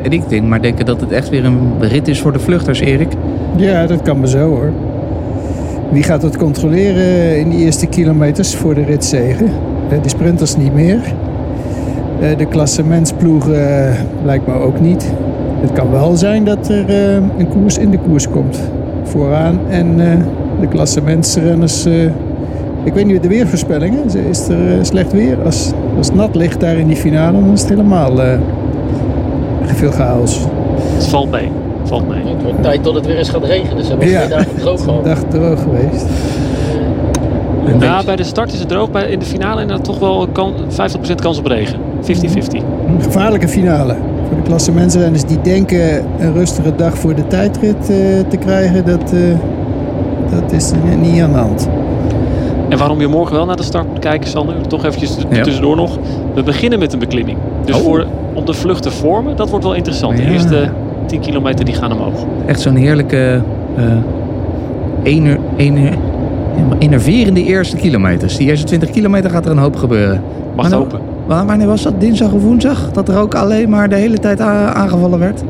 [0.02, 2.80] en ik denk maar denken dat het echt weer een rit is voor de vluchters,
[2.80, 3.08] Erik.
[3.56, 4.72] Ja, dat kan maar zo hoor.
[5.90, 9.46] Wie gaat het controleren in die eerste kilometers voor de ritzegen?
[9.90, 10.98] Eh, De sprinters niet meer.
[12.20, 15.12] Eh, De klassementsploegen lijkt me ook niet.
[15.60, 16.90] Het kan wel zijn dat er
[17.38, 18.60] een koers in de koers komt.
[19.02, 19.96] Vooraan en
[20.60, 21.86] de klassementsrenners...
[22.84, 24.04] ik weet niet de weervoorspellingen.
[24.30, 25.36] Is er slecht weer?
[25.44, 28.12] Als, als nat ligt daar in die finale, dan is het helemaal
[29.74, 30.40] veel chaos.
[30.94, 31.50] Het valt mee.
[31.84, 32.22] Valt mee.
[32.34, 33.82] Het wordt tijd tot het weer eens gaat regenen.
[33.84, 34.18] Ze hebben Ja.
[34.18, 35.04] twee dagen droog gehad.
[35.04, 36.06] Dag droog geweest.
[37.80, 38.90] Ja, bij de start is het droog.
[38.90, 41.78] Bij, in de finale inderdaad toch wel kan, 50% kans op regen.
[42.00, 42.62] 50-50.
[42.86, 43.96] Een gevaarlijke finale.
[44.28, 47.96] Voor de klassementsrenners die denken een rustige dag voor de tijdrit eh,
[48.28, 49.20] te krijgen, dat, eh,
[50.40, 51.68] dat is er niet aan de hand.
[52.68, 55.42] En waarom je morgen wel naar de start moet kijken, Sander, toch eventjes Ja.
[55.42, 55.98] tussendoor nog.
[56.34, 57.38] We beginnen met een beklimming.
[57.64, 57.82] Dus Oh.
[57.82, 60.16] voor, om de vlucht te vormen, dat wordt wel interessant.
[60.16, 60.68] De eerste
[61.06, 62.24] 10 kilometer die gaan omhoog.
[62.46, 63.40] Echt zo'n heerlijke,
[63.76, 63.84] eh
[65.02, 65.92] ener, ener,
[66.78, 68.36] enerverende eerste kilometers.
[68.36, 70.22] Die eerste 20 kilometer gaat er een hoop gebeuren.
[70.54, 71.00] Mag het Maar open.
[71.26, 72.00] Wa- Wanneer was dat?
[72.00, 72.90] Dinsdag of woensdag?
[72.92, 75.42] Dat er ook alleen maar de hele tijd aangevallen werd?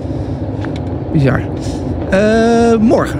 [1.12, 1.40] Bizar.
[2.10, 2.18] Eh,
[2.80, 3.18] morgen.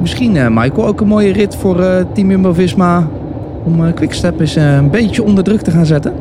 [0.00, 3.06] Misschien, eh, Michael, ook een mooie rit voor eh, Team Jumbo-Visma...
[3.64, 6.12] om Quickstep eens een beetje onder druk te gaan zetten.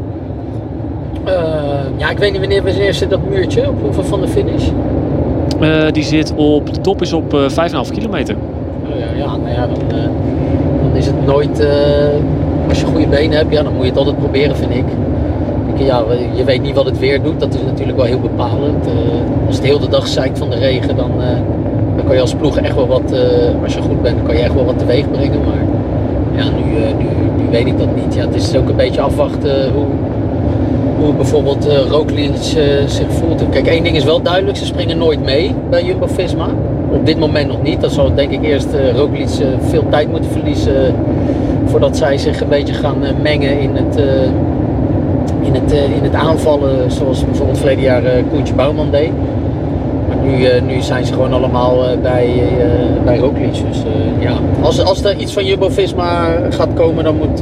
[1.93, 4.67] Eh, ja, ik weet niet wanneer, wanneer zit dat muurtje op hoeveel van de finish.
[5.60, 8.36] Eh, die zit op, de top is op eh 5,5 kilometer.
[8.84, 9.99] Oh ja, ja, nou ja, dan,
[10.82, 11.67] dan is het nooit.
[12.69, 14.86] als je goede benen hebt, ja, dan moet je het altijd proberen, vind ik.
[15.75, 16.04] Ik, Ja,
[16.36, 18.86] je weet niet wat het weer doet, dat is natuurlijk wel heel bepalend.
[19.47, 21.12] Als het heel de dag zeikt van de regen, dan,
[21.95, 23.13] dan kan je als ploeg echt wel wat,
[23.63, 25.39] als je goed bent, dan kan je echt wel wat teweeg brengen.
[25.45, 25.63] Maar
[26.36, 26.63] ja, nu,
[26.97, 27.08] nu,
[27.43, 28.15] nu weet ik dat niet.
[28.15, 29.86] Ja, het is ook een beetje afwachten hoe,
[30.99, 33.43] hoe bijvoorbeeld eh, zich voelt.
[33.49, 36.47] Kijk, één ding is wel duidelijk, ze springen nooit mee bij Jumbo-Visma.
[36.91, 37.81] Op dit moment nog niet.
[37.81, 38.97] Dat zal denk ik eerst eh,
[39.69, 40.95] veel tijd moeten verliezen
[41.65, 43.95] voordat zij zich een beetje gaan mengen in het,
[45.41, 49.12] in, het, in het aanvallen zoals bijvoorbeeld verleden jaar Koentje Bouwman deed.
[50.07, 52.43] Maar nu, nu zijn ze gewoon allemaal bij,
[53.05, 53.53] bij Roglic.
[53.53, 53.83] Dus
[54.19, 57.41] ja, als, als er iets van Jumbo-Visma gaat komen, dan moet,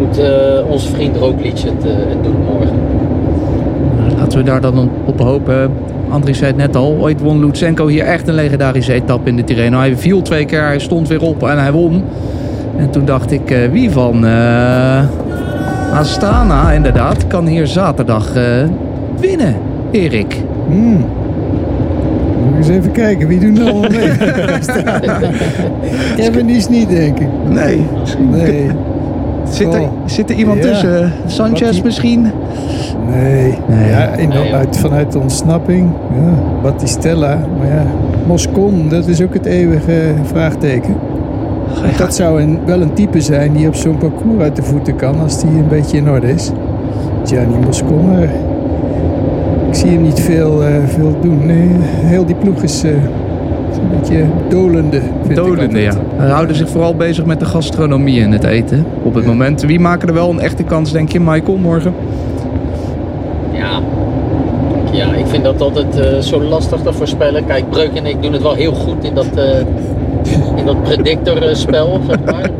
[0.00, 2.76] moet eh, onze vriend Roglic het, eh, het doen morgen.
[3.98, 5.70] Nou, Laten we daar dan op hopen.
[6.10, 9.44] Andries zei het net al, ooit won Lutsenko hier echt een legendarische etappe in de
[9.44, 9.78] Tirreno.
[9.78, 12.02] Hij viel twee keer, hij stond weer op en hij won.
[12.80, 15.04] En toen dacht ik, eh, wie van eh,
[15.92, 18.44] Astana inderdaad kan hier zaterdag eh,
[19.20, 19.54] winnen,
[19.90, 20.36] Erik.
[20.68, 21.04] Hmm.
[22.44, 24.10] Moet ik eens even kijken, wie doen er allemaal mee?
[26.16, 27.28] Kevin is niet, denk ik.
[27.48, 27.86] Nee.
[28.30, 28.70] Nee,
[29.50, 29.88] Zit er, Oh.
[30.04, 30.70] zit er iemand Ja.
[30.70, 31.12] tussen?
[31.26, 32.22] Sanchez Wat die- misschien?
[33.10, 33.54] nee.
[33.68, 33.88] Nee.
[33.90, 35.88] Ja, in, uit, vanuit de ontsnapping.
[36.14, 37.38] Ja, Battistella.
[37.58, 37.84] Maar ja,
[38.26, 40.94] Moscon, dat is ook het eeuwige vraagteken.
[41.98, 45.20] Dat zou een, wel een type zijn die op zo'n parcours uit de voeten kan
[45.20, 46.50] als die een beetje in orde is.
[47.24, 48.22] Gianni Moscon, maar
[49.68, 51.46] ik zie hem niet veel, eh, veel doen.
[51.46, 52.98] Nee, heel die ploeg is, eh, is
[53.82, 55.00] een beetje dolende.
[55.00, 55.92] vind ik Dolende, ja.
[55.92, 58.86] Ze houden zich vooral bezig met de gastronomie en het eten.
[59.02, 59.62] Op het moment.
[59.62, 61.94] Wie maken er wel een echte kans, denk je, Michael, morgen?
[63.52, 63.80] Ja.
[64.92, 67.46] ja, ik vind dat altijd eh, zo lastig te voorspellen.
[67.46, 69.60] Kijk, Breuk en ik doen het wel heel goed in dat, eh
[70.56, 72.50] in dat predictor eh, spel, zeg maar.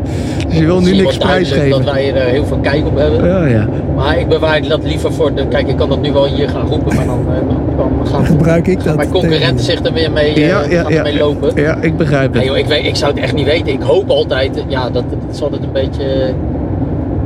[0.48, 1.70] Dus je wil nu niks prijsgeven.
[1.70, 3.28] Dat wij er heel veel kijk op hebben.
[3.28, 3.68] Ja, ja.
[4.00, 5.46] Maar ik bewaar dat liever voor de...
[5.46, 8.66] Kijk, ik kan dat nu wel hier gaan roepen, maar dan, eh, dan, gaan, Gebruik
[8.66, 10.98] ik dat mijn concurrenten zich er weer mee, eh, Ja, ja, gaan ja.
[10.98, 11.62] ermee lopen.
[11.62, 12.44] Ja, ik begrijp het.
[12.44, 13.72] joh, ik, weet, ik zou het echt niet weten.
[13.72, 16.34] Ik hoop altijd, eh, ja, dat het is altijd een beetje...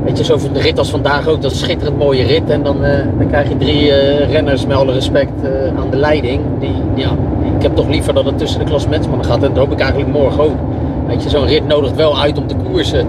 [0.05, 2.51] Weet je, zo van de rit als vandaag ook, dat is een schitterend mooie rit.
[2.51, 5.97] En dan, eh, dan krijg je drie eh, renners met alle respect eh, aan de
[5.97, 6.41] leiding.
[6.61, 7.11] Die, ja,
[7.57, 9.43] ik heb toch liever dat het tussen de klassementsmannen gaat.
[9.43, 10.57] En dat hoop ik eigenlijk morgen ook.
[11.07, 13.07] Weet je, zo'n rit nodigt wel uit om te koersen.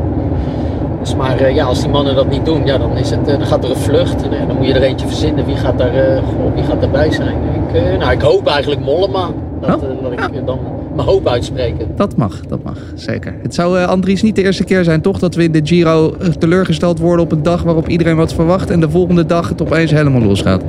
[1.05, 3.37] Dus maar eh, ja, als die mannen dat niet doen, ja, dan, is het, eh,
[3.37, 4.23] dan gaat er een vlucht.
[4.23, 5.45] En, eh, dan moet je er eentje verzinnen.
[5.45, 7.35] Wie gaat, daar, eh, goh, wie gaat daarbij zijn?
[7.67, 9.27] Ik, eh, nou, ik hoop eigenlijk Mollema.
[9.61, 10.59] Dat, Oh, dat ik dan
[10.95, 11.87] mijn hoop uitspreken.
[11.95, 13.35] Dat mag, dat mag, zeker.
[13.41, 15.19] Het zou, eh, Andries, niet de eerste keer zijn, toch?
[15.19, 18.69] Dat we in de Giro teleurgesteld worden op een dag waarop iedereen wat verwacht.
[18.69, 20.61] En de volgende dag het opeens helemaal losgaat.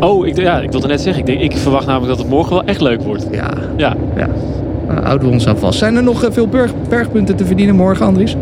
[0.00, 1.20] Oh, ik, ja, ik wilde net zeggen.
[1.20, 3.26] Ik, denk, ik verwacht namelijk dat het morgen wel echt leuk wordt.
[3.30, 3.96] Ja, Ja.
[4.16, 4.28] ja.
[4.88, 5.78] Nou, houden we ons aan vast.
[5.78, 8.36] Zijn er nog veel berg, bergpunten te verdienen morgen, Andries?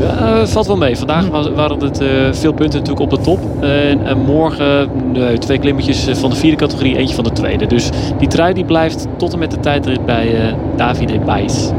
[0.00, 0.96] Ja, eh, valt wel mee.
[0.98, 3.38] Vandaag was- waren het eh, veel punten natuurlijk op de top.
[3.60, 7.66] En, en morgen nee, twee klimmetjes van de vierde categorie, eentje van de tweede.
[7.66, 11.70] Dus die trui die blijft tot en met de tijdrit bij eh Davide Bijs.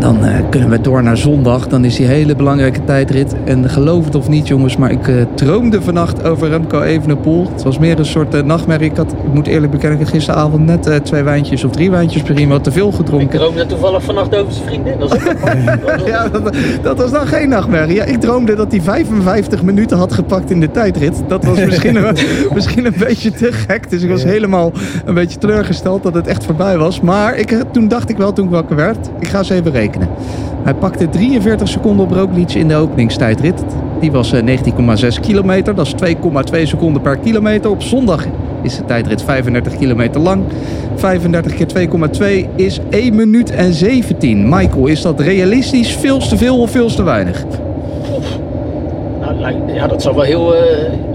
[0.00, 1.66] Dan eh, kunnen we door naar zondag.
[1.68, 3.34] Dan is die hele belangrijke tijdrit.
[3.44, 7.46] En geloof het of niet, jongens, maar ik eh, droomde vannacht over Remco Evenepoel.
[7.52, 8.90] Het was meer een soort eh, nachtmerrie.
[8.90, 12.48] Ik, had, ik moet eerlijk bekennen, ik gisteravond net twee wijntjes of drie wijntjes misschien
[12.48, 13.38] wat te veel Ik gedronken.
[13.38, 14.94] droomde toevallig vannacht over zijn vriendin.
[14.98, 17.94] Dat ook is- Ja, dat, dat was dan geen nachtmerrie.
[17.94, 21.22] Ja, ik droomde dat hij 55 minuten had gepakt in de tijdrit.
[21.28, 22.16] Dat was misschien een,
[22.54, 23.90] misschien een beetje te gek.
[23.90, 24.72] Dus ik was helemaal
[25.04, 27.00] een beetje teleurgesteld dat het echt voorbij was.
[27.00, 29.88] Maar ik, toen dacht ik wel, toen ik wakker werd, ik ga eens even rekenen.
[30.62, 33.64] Hij pakte 43 seconden op Roglic in de openingstijdrit.
[34.00, 35.74] Die was eh, 19,6 kilometer.
[35.74, 36.14] Dat is
[36.54, 37.70] 2,2 seconden per kilometer.
[37.70, 38.26] Op zondag
[38.62, 40.42] is de tijdrit 35 kilometer lang.
[40.94, 41.88] 35 keer
[42.46, 44.48] 2,2 is 1 minuut en 17.
[44.48, 45.92] Michael, is dat realistisch?
[45.96, 47.44] Veel te veel of veel te weinig?
[49.20, 50.54] Nou, lijkt- ja, dat zou wel heel.
[50.56, 50.62] eh,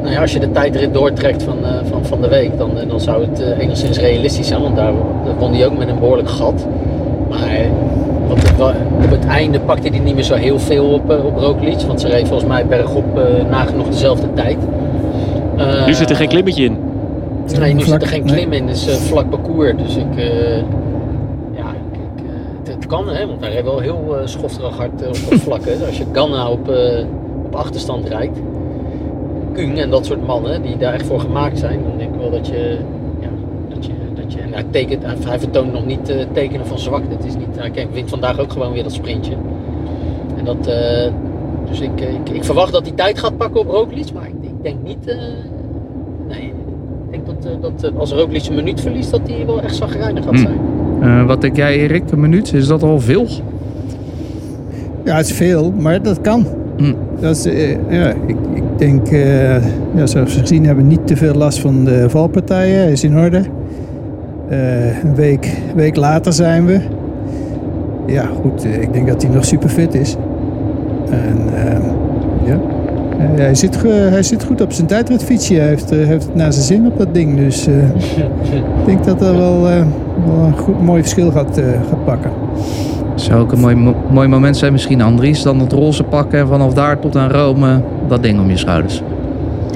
[0.01, 2.89] nou ja, als je de tijdrit doortrekt van, eh, van, van de week, dan, eh,
[2.89, 4.61] dan zou het eh, enigszins realistisch zijn.
[4.61, 4.93] Want daar,
[5.39, 6.67] won hij ook met een behoorlijk gat.
[7.29, 7.49] Maar
[8.29, 11.37] eh, het op het einde pakte hij niet meer zo heel veel op, eh, op
[11.37, 11.81] Roglic.
[11.81, 14.57] Want ze reed volgens mij bergop eh nagenoeg dezelfde tijd.
[15.57, 16.77] Eh, Nu zit er geen klimmetje in.
[17.59, 19.73] Nee, nu zit er geen klim in, dus eh, vlak parcours.
[19.77, 20.57] Dus ik, eh,
[21.55, 22.29] ja, ik, ik, eh,
[22.63, 25.39] het, het kan, hè, want hij reed wel heel uh, schofterig hard eh, op dat
[25.39, 25.65] vlak.
[25.65, 25.85] Hè.
[25.85, 27.05] Als je Ganna op, eh,
[27.45, 28.37] op achterstand rijdt,
[29.53, 32.31] Kung en dat soort mannen die daar echt voor gemaakt zijn, dan denk ik wel
[32.31, 32.77] dat je,
[34.25, 37.15] dat je, dat en hij, tekent, hij, hij vertoont nog niet eh, tekenen van zwakte.
[37.15, 39.33] Het is niet, hij kijk, wint vandaag ook gewoon weer dat sprintje.
[40.37, 41.11] En dat, eh,
[41.69, 44.63] dus ik, ik, ik verwacht dat hij tijd gaat pakken op Roglic, maar ik, ik
[44.63, 45.15] denk niet, eh,
[46.27, 46.53] nee,
[47.09, 49.75] ik denk dat, eh, dat eh, als Roglic een minuut verliest, dat hij wel echt
[49.75, 50.39] zagrijnig gaat Hm.
[50.39, 50.59] zijn.
[51.01, 52.11] Eh, wat denk jij, Erik?
[52.11, 52.53] Een minuut?
[52.53, 53.27] Is dat al veel?
[55.03, 56.45] Ja, het is veel, maar dat kan.
[56.77, 56.93] Hm.
[57.19, 59.53] Dat is, eh, ja, ik, ik denk, eh,
[59.95, 62.79] ja, zoals we gezien hebben, niet te veel last van de valpartijen.
[62.79, 63.41] Hij is in orde.
[64.49, 66.79] Eh, een week, week later zijn we.
[68.07, 70.15] Ja, goed, eh, ik denk dat hij nog super fit is.
[71.09, 71.79] En eh,
[72.45, 72.57] ja,
[73.19, 75.53] Eh, hij, zit, hij zit goed op zijn tijdritfietsje.
[75.55, 77.37] Hij heeft, eh, heeft het naar zijn zin op dat ding.
[77.37, 77.73] Dus eh,
[78.79, 79.85] ik denk dat hij wel, eh,
[80.25, 82.31] wel een goed, mooi verschil gaat, eh, gaat pakken.
[83.15, 85.43] Zou ook een mooi, mo- mooi moment zijn misschien, Andries.
[85.43, 89.03] Dan het roze pakken en vanaf daar tot aan Rome dat ding om je schouders.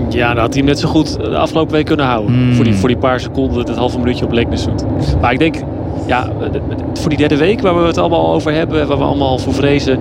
[0.10, 2.36] Ja, dan had hij hem net zo goed de afgelopen week kunnen houden.
[2.36, 2.54] Mm.
[2.54, 4.86] Voor, die, voor die paar seconden, het halve minuutje op Leknessoet.
[5.22, 5.56] Maar ik denk,
[6.08, 6.32] ja,
[6.94, 10.00] voor die derde week waar we het allemaal over hebben, waar we allemaal voor vrezen,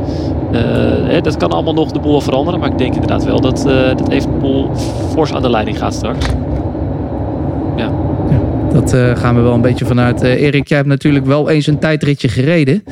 [0.53, 0.61] eh,
[1.03, 2.61] hè, dat kan allemaal nog de boel veranderen.
[2.61, 4.71] Maar ik denk inderdaad wel dat, eh dat Evenepoel
[5.11, 6.27] fors aan de leiding gaat straks.
[7.77, 7.91] Ja.
[8.73, 10.23] Dat eh, gaan we wel een beetje vanuit.
[10.23, 12.85] Erik, jij hebt natuurlijk wel eens een tijdritje gereden.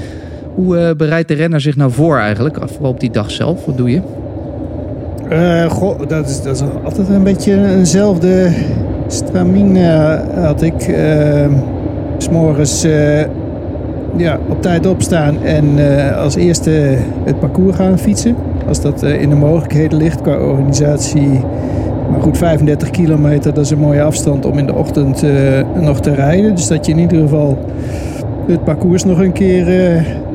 [0.55, 2.59] Hoe bereidt de renner zich nou voor eigenlijk?
[2.65, 3.65] Vooral op die dag zelf.
[3.65, 4.01] Wat doe je?
[5.69, 8.49] Goh, dat is, dat is altijd een beetje eenzelfde
[9.07, 10.83] stramien eh, had ik.
[10.83, 11.47] eh,
[12.19, 13.21] s S'morgens eh,
[14.17, 15.65] ja, op tijd opstaan en
[16.19, 16.71] als eerste
[17.25, 18.37] het parcours gaan fietsen.
[18.69, 21.41] Als dat in de mogelijkheden ligt qua organisatie.
[22.11, 25.23] Maar goed, 35 kilometer, dat is een mooie afstand om in de ochtend
[25.81, 26.55] nog te rijden.
[26.55, 27.59] Dus dat je in ieder geval
[28.47, 29.67] het parcours nog een keer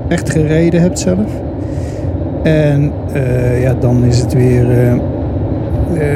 [0.07, 1.50] echt gereden hebt zelf.
[2.43, 4.91] En eh, ja, dan is het weer eh,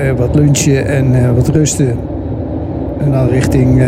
[0.09, 1.97] eh, wat lunchen en wat rusten.
[2.97, 3.83] En dan richting,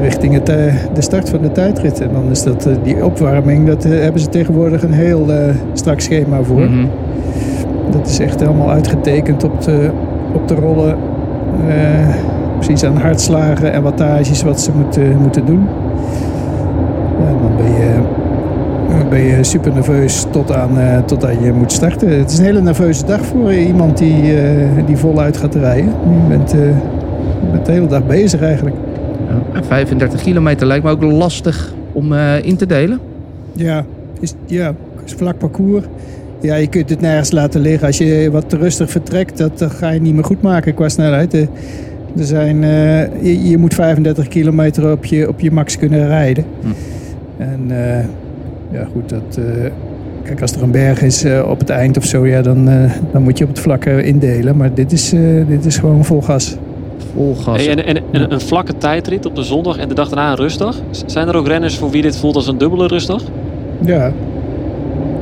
[0.00, 2.00] richting het, de start van de tijdrit.
[2.00, 5.26] En dan is dat die opwarming, dat hebben ze tegenwoordig een heel
[5.72, 6.60] strak schema voor.
[6.60, 6.86] Mhm.
[7.90, 9.90] Dat is echt helemaal uitgetekend op de,
[10.32, 10.96] op de rollen.
[12.58, 15.68] Precies aan hartslagen en wattages wat ze moeten, moeten doen.
[17.20, 18.15] Ja, dan ben je
[19.08, 22.18] ben je super nerveus tot aan, eh, tot aan je moet starten.
[22.18, 25.84] Het is een hele nerveuze dag voor iemand die, eh, die voluit gaat rijden.
[25.88, 28.76] Je bent, eh, je bent de hele dag bezig eigenlijk.
[29.54, 32.98] Ja, 35 kilometer lijkt me ook lastig om eh, in te delen.
[33.52, 33.84] Ja,
[34.20, 35.84] is, ja, is vlak parcours.
[36.40, 37.86] Ja, je kunt het nergens laten liggen.
[37.86, 40.88] Als je wat te rustig vertrekt, dat, dat ga je niet meer goed maken qua
[40.88, 41.34] snelheid.
[41.34, 41.40] Eh,
[42.18, 46.44] Er zijn, eh, je, je moet 35 kilometer op je, op je max kunnen rijden.
[46.60, 46.68] Hm.
[47.42, 48.04] En eh,
[48.78, 49.70] ja, goed, dat, eh,
[50.22, 52.90] kijk, als er een berg is eh, op het eind of zo, ja, dan, eh,
[53.12, 54.56] dan moet je op het vlak eh, indelen.
[54.56, 56.56] Maar dit is, eh, dit is gewoon vol gas.
[57.14, 57.64] Vol gas.
[57.64, 60.36] Hey, en, en, en een vlakke tijdrit op de zondag en de dag daarna een
[60.36, 60.80] rustdag.
[61.06, 63.22] Zijn er ook renners voor wie dit voelt als een dubbele rustdag?
[63.80, 64.12] Ja.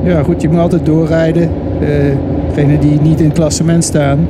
[0.03, 1.49] Ja, goed, je moet altijd doorrijden.
[1.81, 4.27] Eh degenen die niet in het klassement staan,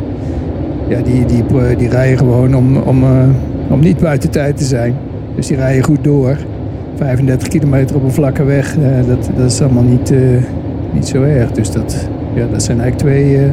[0.88, 1.43] ja, die, die,
[1.77, 3.29] die rijden gewoon om, om, eh,
[3.69, 4.95] om niet buiten tijd te zijn.
[5.35, 6.38] Dus die rijden goed door.
[6.97, 10.19] 35 kilometer op een vlakke weg, eh, dat, dat is allemaal niet, eh,
[10.91, 11.51] niet zo erg.
[11.51, 13.51] Dus dat, ja, dat zijn eigenlijk twee, eh,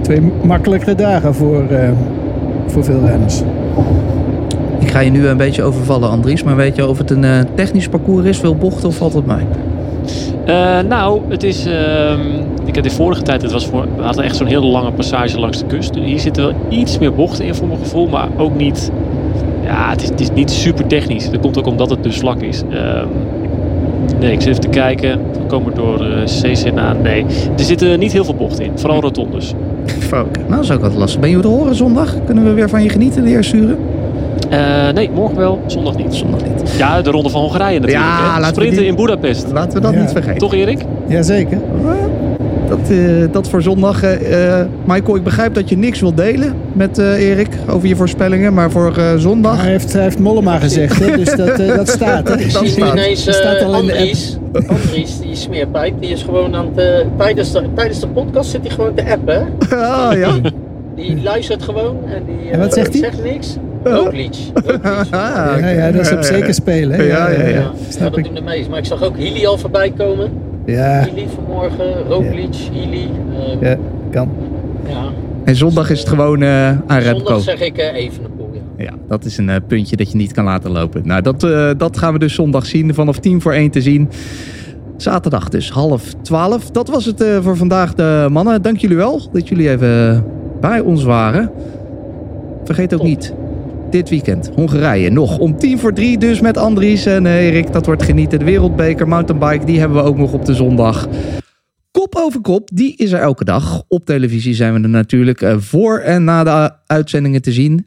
[0.00, 1.88] twee makkelijkere dagen voor, eh,
[2.66, 3.42] voor veel renners.
[4.78, 6.42] Ik ga je nu een beetje overvallen, Andries.
[6.42, 9.26] Maar weet je of het een eh, technisch parcours is, veel bochten of valt het
[9.26, 9.46] mij?
[10.46, 11.66] Eh, nou, het is.
[11.66, 12.20] ehm,
[12.64, 15.38] ik heb de vorige tijd, het was voor, we hadden echt zo'n hele lange passage
[15.40, 15.94] langs de kust.
[15.94, 18.90] Hier zitten wel iets meer bochten in voor mijn gevoel, maar ook niet.
[19.66, 21.30] Ja, het is, het is niet super technisch.
[21.30, 22.62] Dat komt ook omdat het dus vlak is.
[22.70, 23.06] Ehm,
[24.20, 25.18] nee, ik zit even te kijken.
[25.32, 26.92] We komen door uh, CCNA.
[26.92, 27.24] Nee,
[27.58, 28.70] er zitten niet heel veel bochten in.
[28.74, 29.54] Vooral rotondes.
[29.86, 30.26] Fuck.
[30.38, 31.20] Nou, dat is ook wat lastig.
[31.20, 32.14] Ben je te horen zondag?
[32.24, 33.76] Kunnen we weer van je genieten, de?
[34.50, 36.14] Eh, nee, morgen wel, zondag niet.
[36.14, 36.74] Zondag niet.
[36.78, 38.08] Ja, de Ronde van Hongarije natuurlijk.
[38.08, 38.40] Ja, hè?
[38.54, 39.52] Sprinten die- in Budapest.
[39.52, 40.00] Laten we dat Ja.
[40.00, 40.38] niet vergeten.
[40.38, 40.78] Toch, Erik?
[41.06, 41.58] Jazeker.
[42.68, 42.98] Dat, eh,
[43.32, 44.02] dat voor zondag.
[44.02, 47.96] eh, eh, Michael, ik begrijp dat je niks wilt delen met eh, Erik over je
[47.96, 48.54] voorspellingen.
[48.54, 49.60] Maar voor eh, zondag...
[49.60, 52.28] Hij heeft, hij heeft Mollema gezegd, hè, dus dat, eh, dat staat.
[52.28, 52.34] Hè.
[52.40, 52.92] Ik Dat zie nu staat.
[52.92, 54.00] ineens Dat staat al in de app.
[54.00, 54.38] Andries.
[54.68, 57.04] Andries, die smeerpijp, die is gewoon aan het...
[57.18, 59.46] tijdens, de, tijdens de podcast zit hij gewoon te appen.
[59.70, 60.30] Ah, ja.
[60.96, 62.98] Die luistert gewoon en die En wat zegt hij?
[63.02, 63.56] zegt niks.
[63.84, 64.34] Roglic.
[64.54, 64.84] Roglic.
[64.84, 66.98] Ah, Ja, ja, dat is op zeker spelen.
[66.98, 67.02] hè.
[67.04, 67.48] Ja, ja, ja.
[67.48, 68.24] Ja, Snap dat ik.
[68.24, 68.68] doen de meest.
[68.68, 70.30] Maar ik zag ook Hilly al voorbij komen.
[70.66, 73.08] Ja, Hilly vanmorgen, Roglic, Hilly.
[73.60, 73.76] eh, ja,
[74.10, 74.28] kan.
[74.88, 75.04] ja.
[75.44, 77.18] En zondag is het gewoon eh aan Remco.
[77.24, 78.50] Zondag zeg ik eh, even een poel.
[78.52, 78.84] Ja.
[78.84, 81.06] Ja, dat is een eh, puntje dat je niet kan laten lopen.
[81.06, 82.94] Nou, dat, eh, dat gaan we dus zondag zien.
[82.94, 84.08] Vanaf tien voor één te zien.
[84.96, 86.70] Zaterdag dus, half twaalf.
[86.70, 88.62] Dat was het eh, voor vandaag, de mannen.
[88.62, 90.24] Dank jullie wel dat jullie even
[90.60, 91.50] bij ons waren.
[92.64, 93.08] Vergeet ook Top.
[93.08, 93.34] niet,
[93.90, 96.18] dit weekend Hongarije nog om tien voor drie.
[96.18, 97.72] Dus met Andries en eh, Erik.
[97.72, 98.38] Dat wordt genieten.
[98.38, 101.08] De Wereldbeker Mountainbike, die hebben we ook nog op de zondag.
[101.90, 103.82] Kop over kop, die is er elke dag.
[103.88, 107.86] Op televisie zijn we er natuurlijk eh, voor en na de uitzendingen te zien.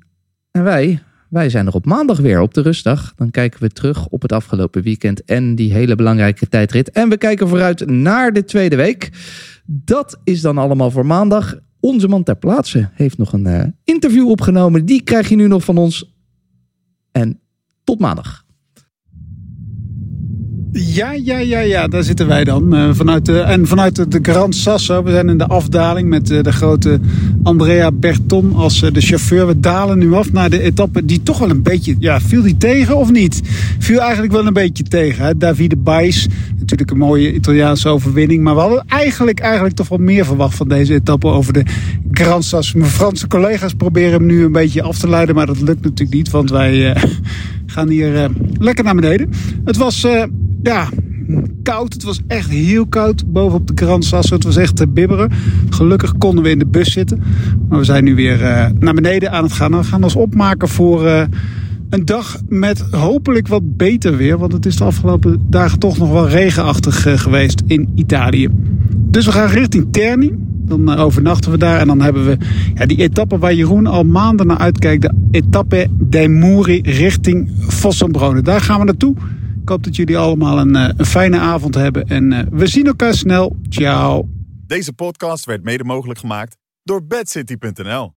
[0.52, 3.14] En wij, wij zijn er op maandag weer op de rustdag.
[3.16, 6.92] Dan kijken we terug op het afgelopen weekend en die hele belangrijke tijdrit.
[6.92, 9.10] En we kijken vooruit naar de tweede week.
[9.66, 11.56] Dat is dan allemaal voor maandag.
[11.80, 14.86] Onze man ter plaatse heeft nog een eh, interview opgenomen.
[14.86, 16.18] Die krijg je nu nog van ons.
[17.12, 17.40] En
[17.84, 18.46] tot maandag.
[20.72, 22.76] Ja, ja, ja, ja, daar zitten wij dan.
[22.76, 25.04] Eh, vanuit de, en vanuit de, Grand Sasso.
[25.04, 27.00] We zijn in de afdaling met eh, de grote
[27.44, 29.48] Andrea Berton als eh, de chauffeur.
[29.48, 31.96] We dalen nu af naar de etappe die toch wel een beetje...
[32.00, 33.42] Ja, viel die tegen of niet?
[33.80, 35.26] Viel eigenlijk wel een beetje tegen.
[35.26, 35.38] Hè?
[35.38, 36.28] Davide Bais,
[36.60, 38.44] natuurlijk een mooie Italiaanse overwinning.
[38.44, 41.64] Maar we hadden eigenlijk, eigenlijk toch wel meer verwacht van deze etappe over de
[42.12, 42.78] Grand Sasso.
[42.78, 45.36] Mijn Franse collega's proberen hem nu een beetje af te leiden.
[45.36, 46.96] Maar dat lukt natuurlijk niet, want wij...
[47.66, 48.30] gaan hier
[48.60, 49.30] lekker naar beneden.
[49.64, 50.06] Het was
[50.64, 50.90] ja,
[51.64, 51.94] koud.
[51.94, 54.12] Het was echt heel koud bovenop de Grand.
[54.12, 55.32] Het was echt bibberen.
[55.70, 57.22] Gelukkig konden we in de bus zitten.
[57.70, 59.74] Maar we zijn nu weer eh, naar beneden aan het gaan.
[59.74, 61.22] En we gaan ons opmaken voor eh,
[61.90, 64.38] een dag met hopelijk wat beter weer.
[64.38, 68.48] Want het is de afgelopen dagen toch nog wel regenachtig eh, geweest in Italië.
[68.96, 70.34] Dus we gaan richting Terni.
[70.66, 72.38] Dan overnachten we daar en dan hebben we
[72.76, 75.02] ja, die etappe waar Jeroen al maanden naar uitkijkt.
[75.02, 78.42] De etappe dei Muri richting Fossombrone.
[78.42, 79.16] Daar gaan we naartoe.
[79.70, 82.08] Ik hoop dat jullie allemaal een, eh, een fijne avond hebben.
[82.08, 83.58] En eh, we zien elkaar snel.
[83.70, 84.30] Ciao.
[84.68, 88.08] Deze podcast werd mede mogelijk gemaakt door bedcity.nl.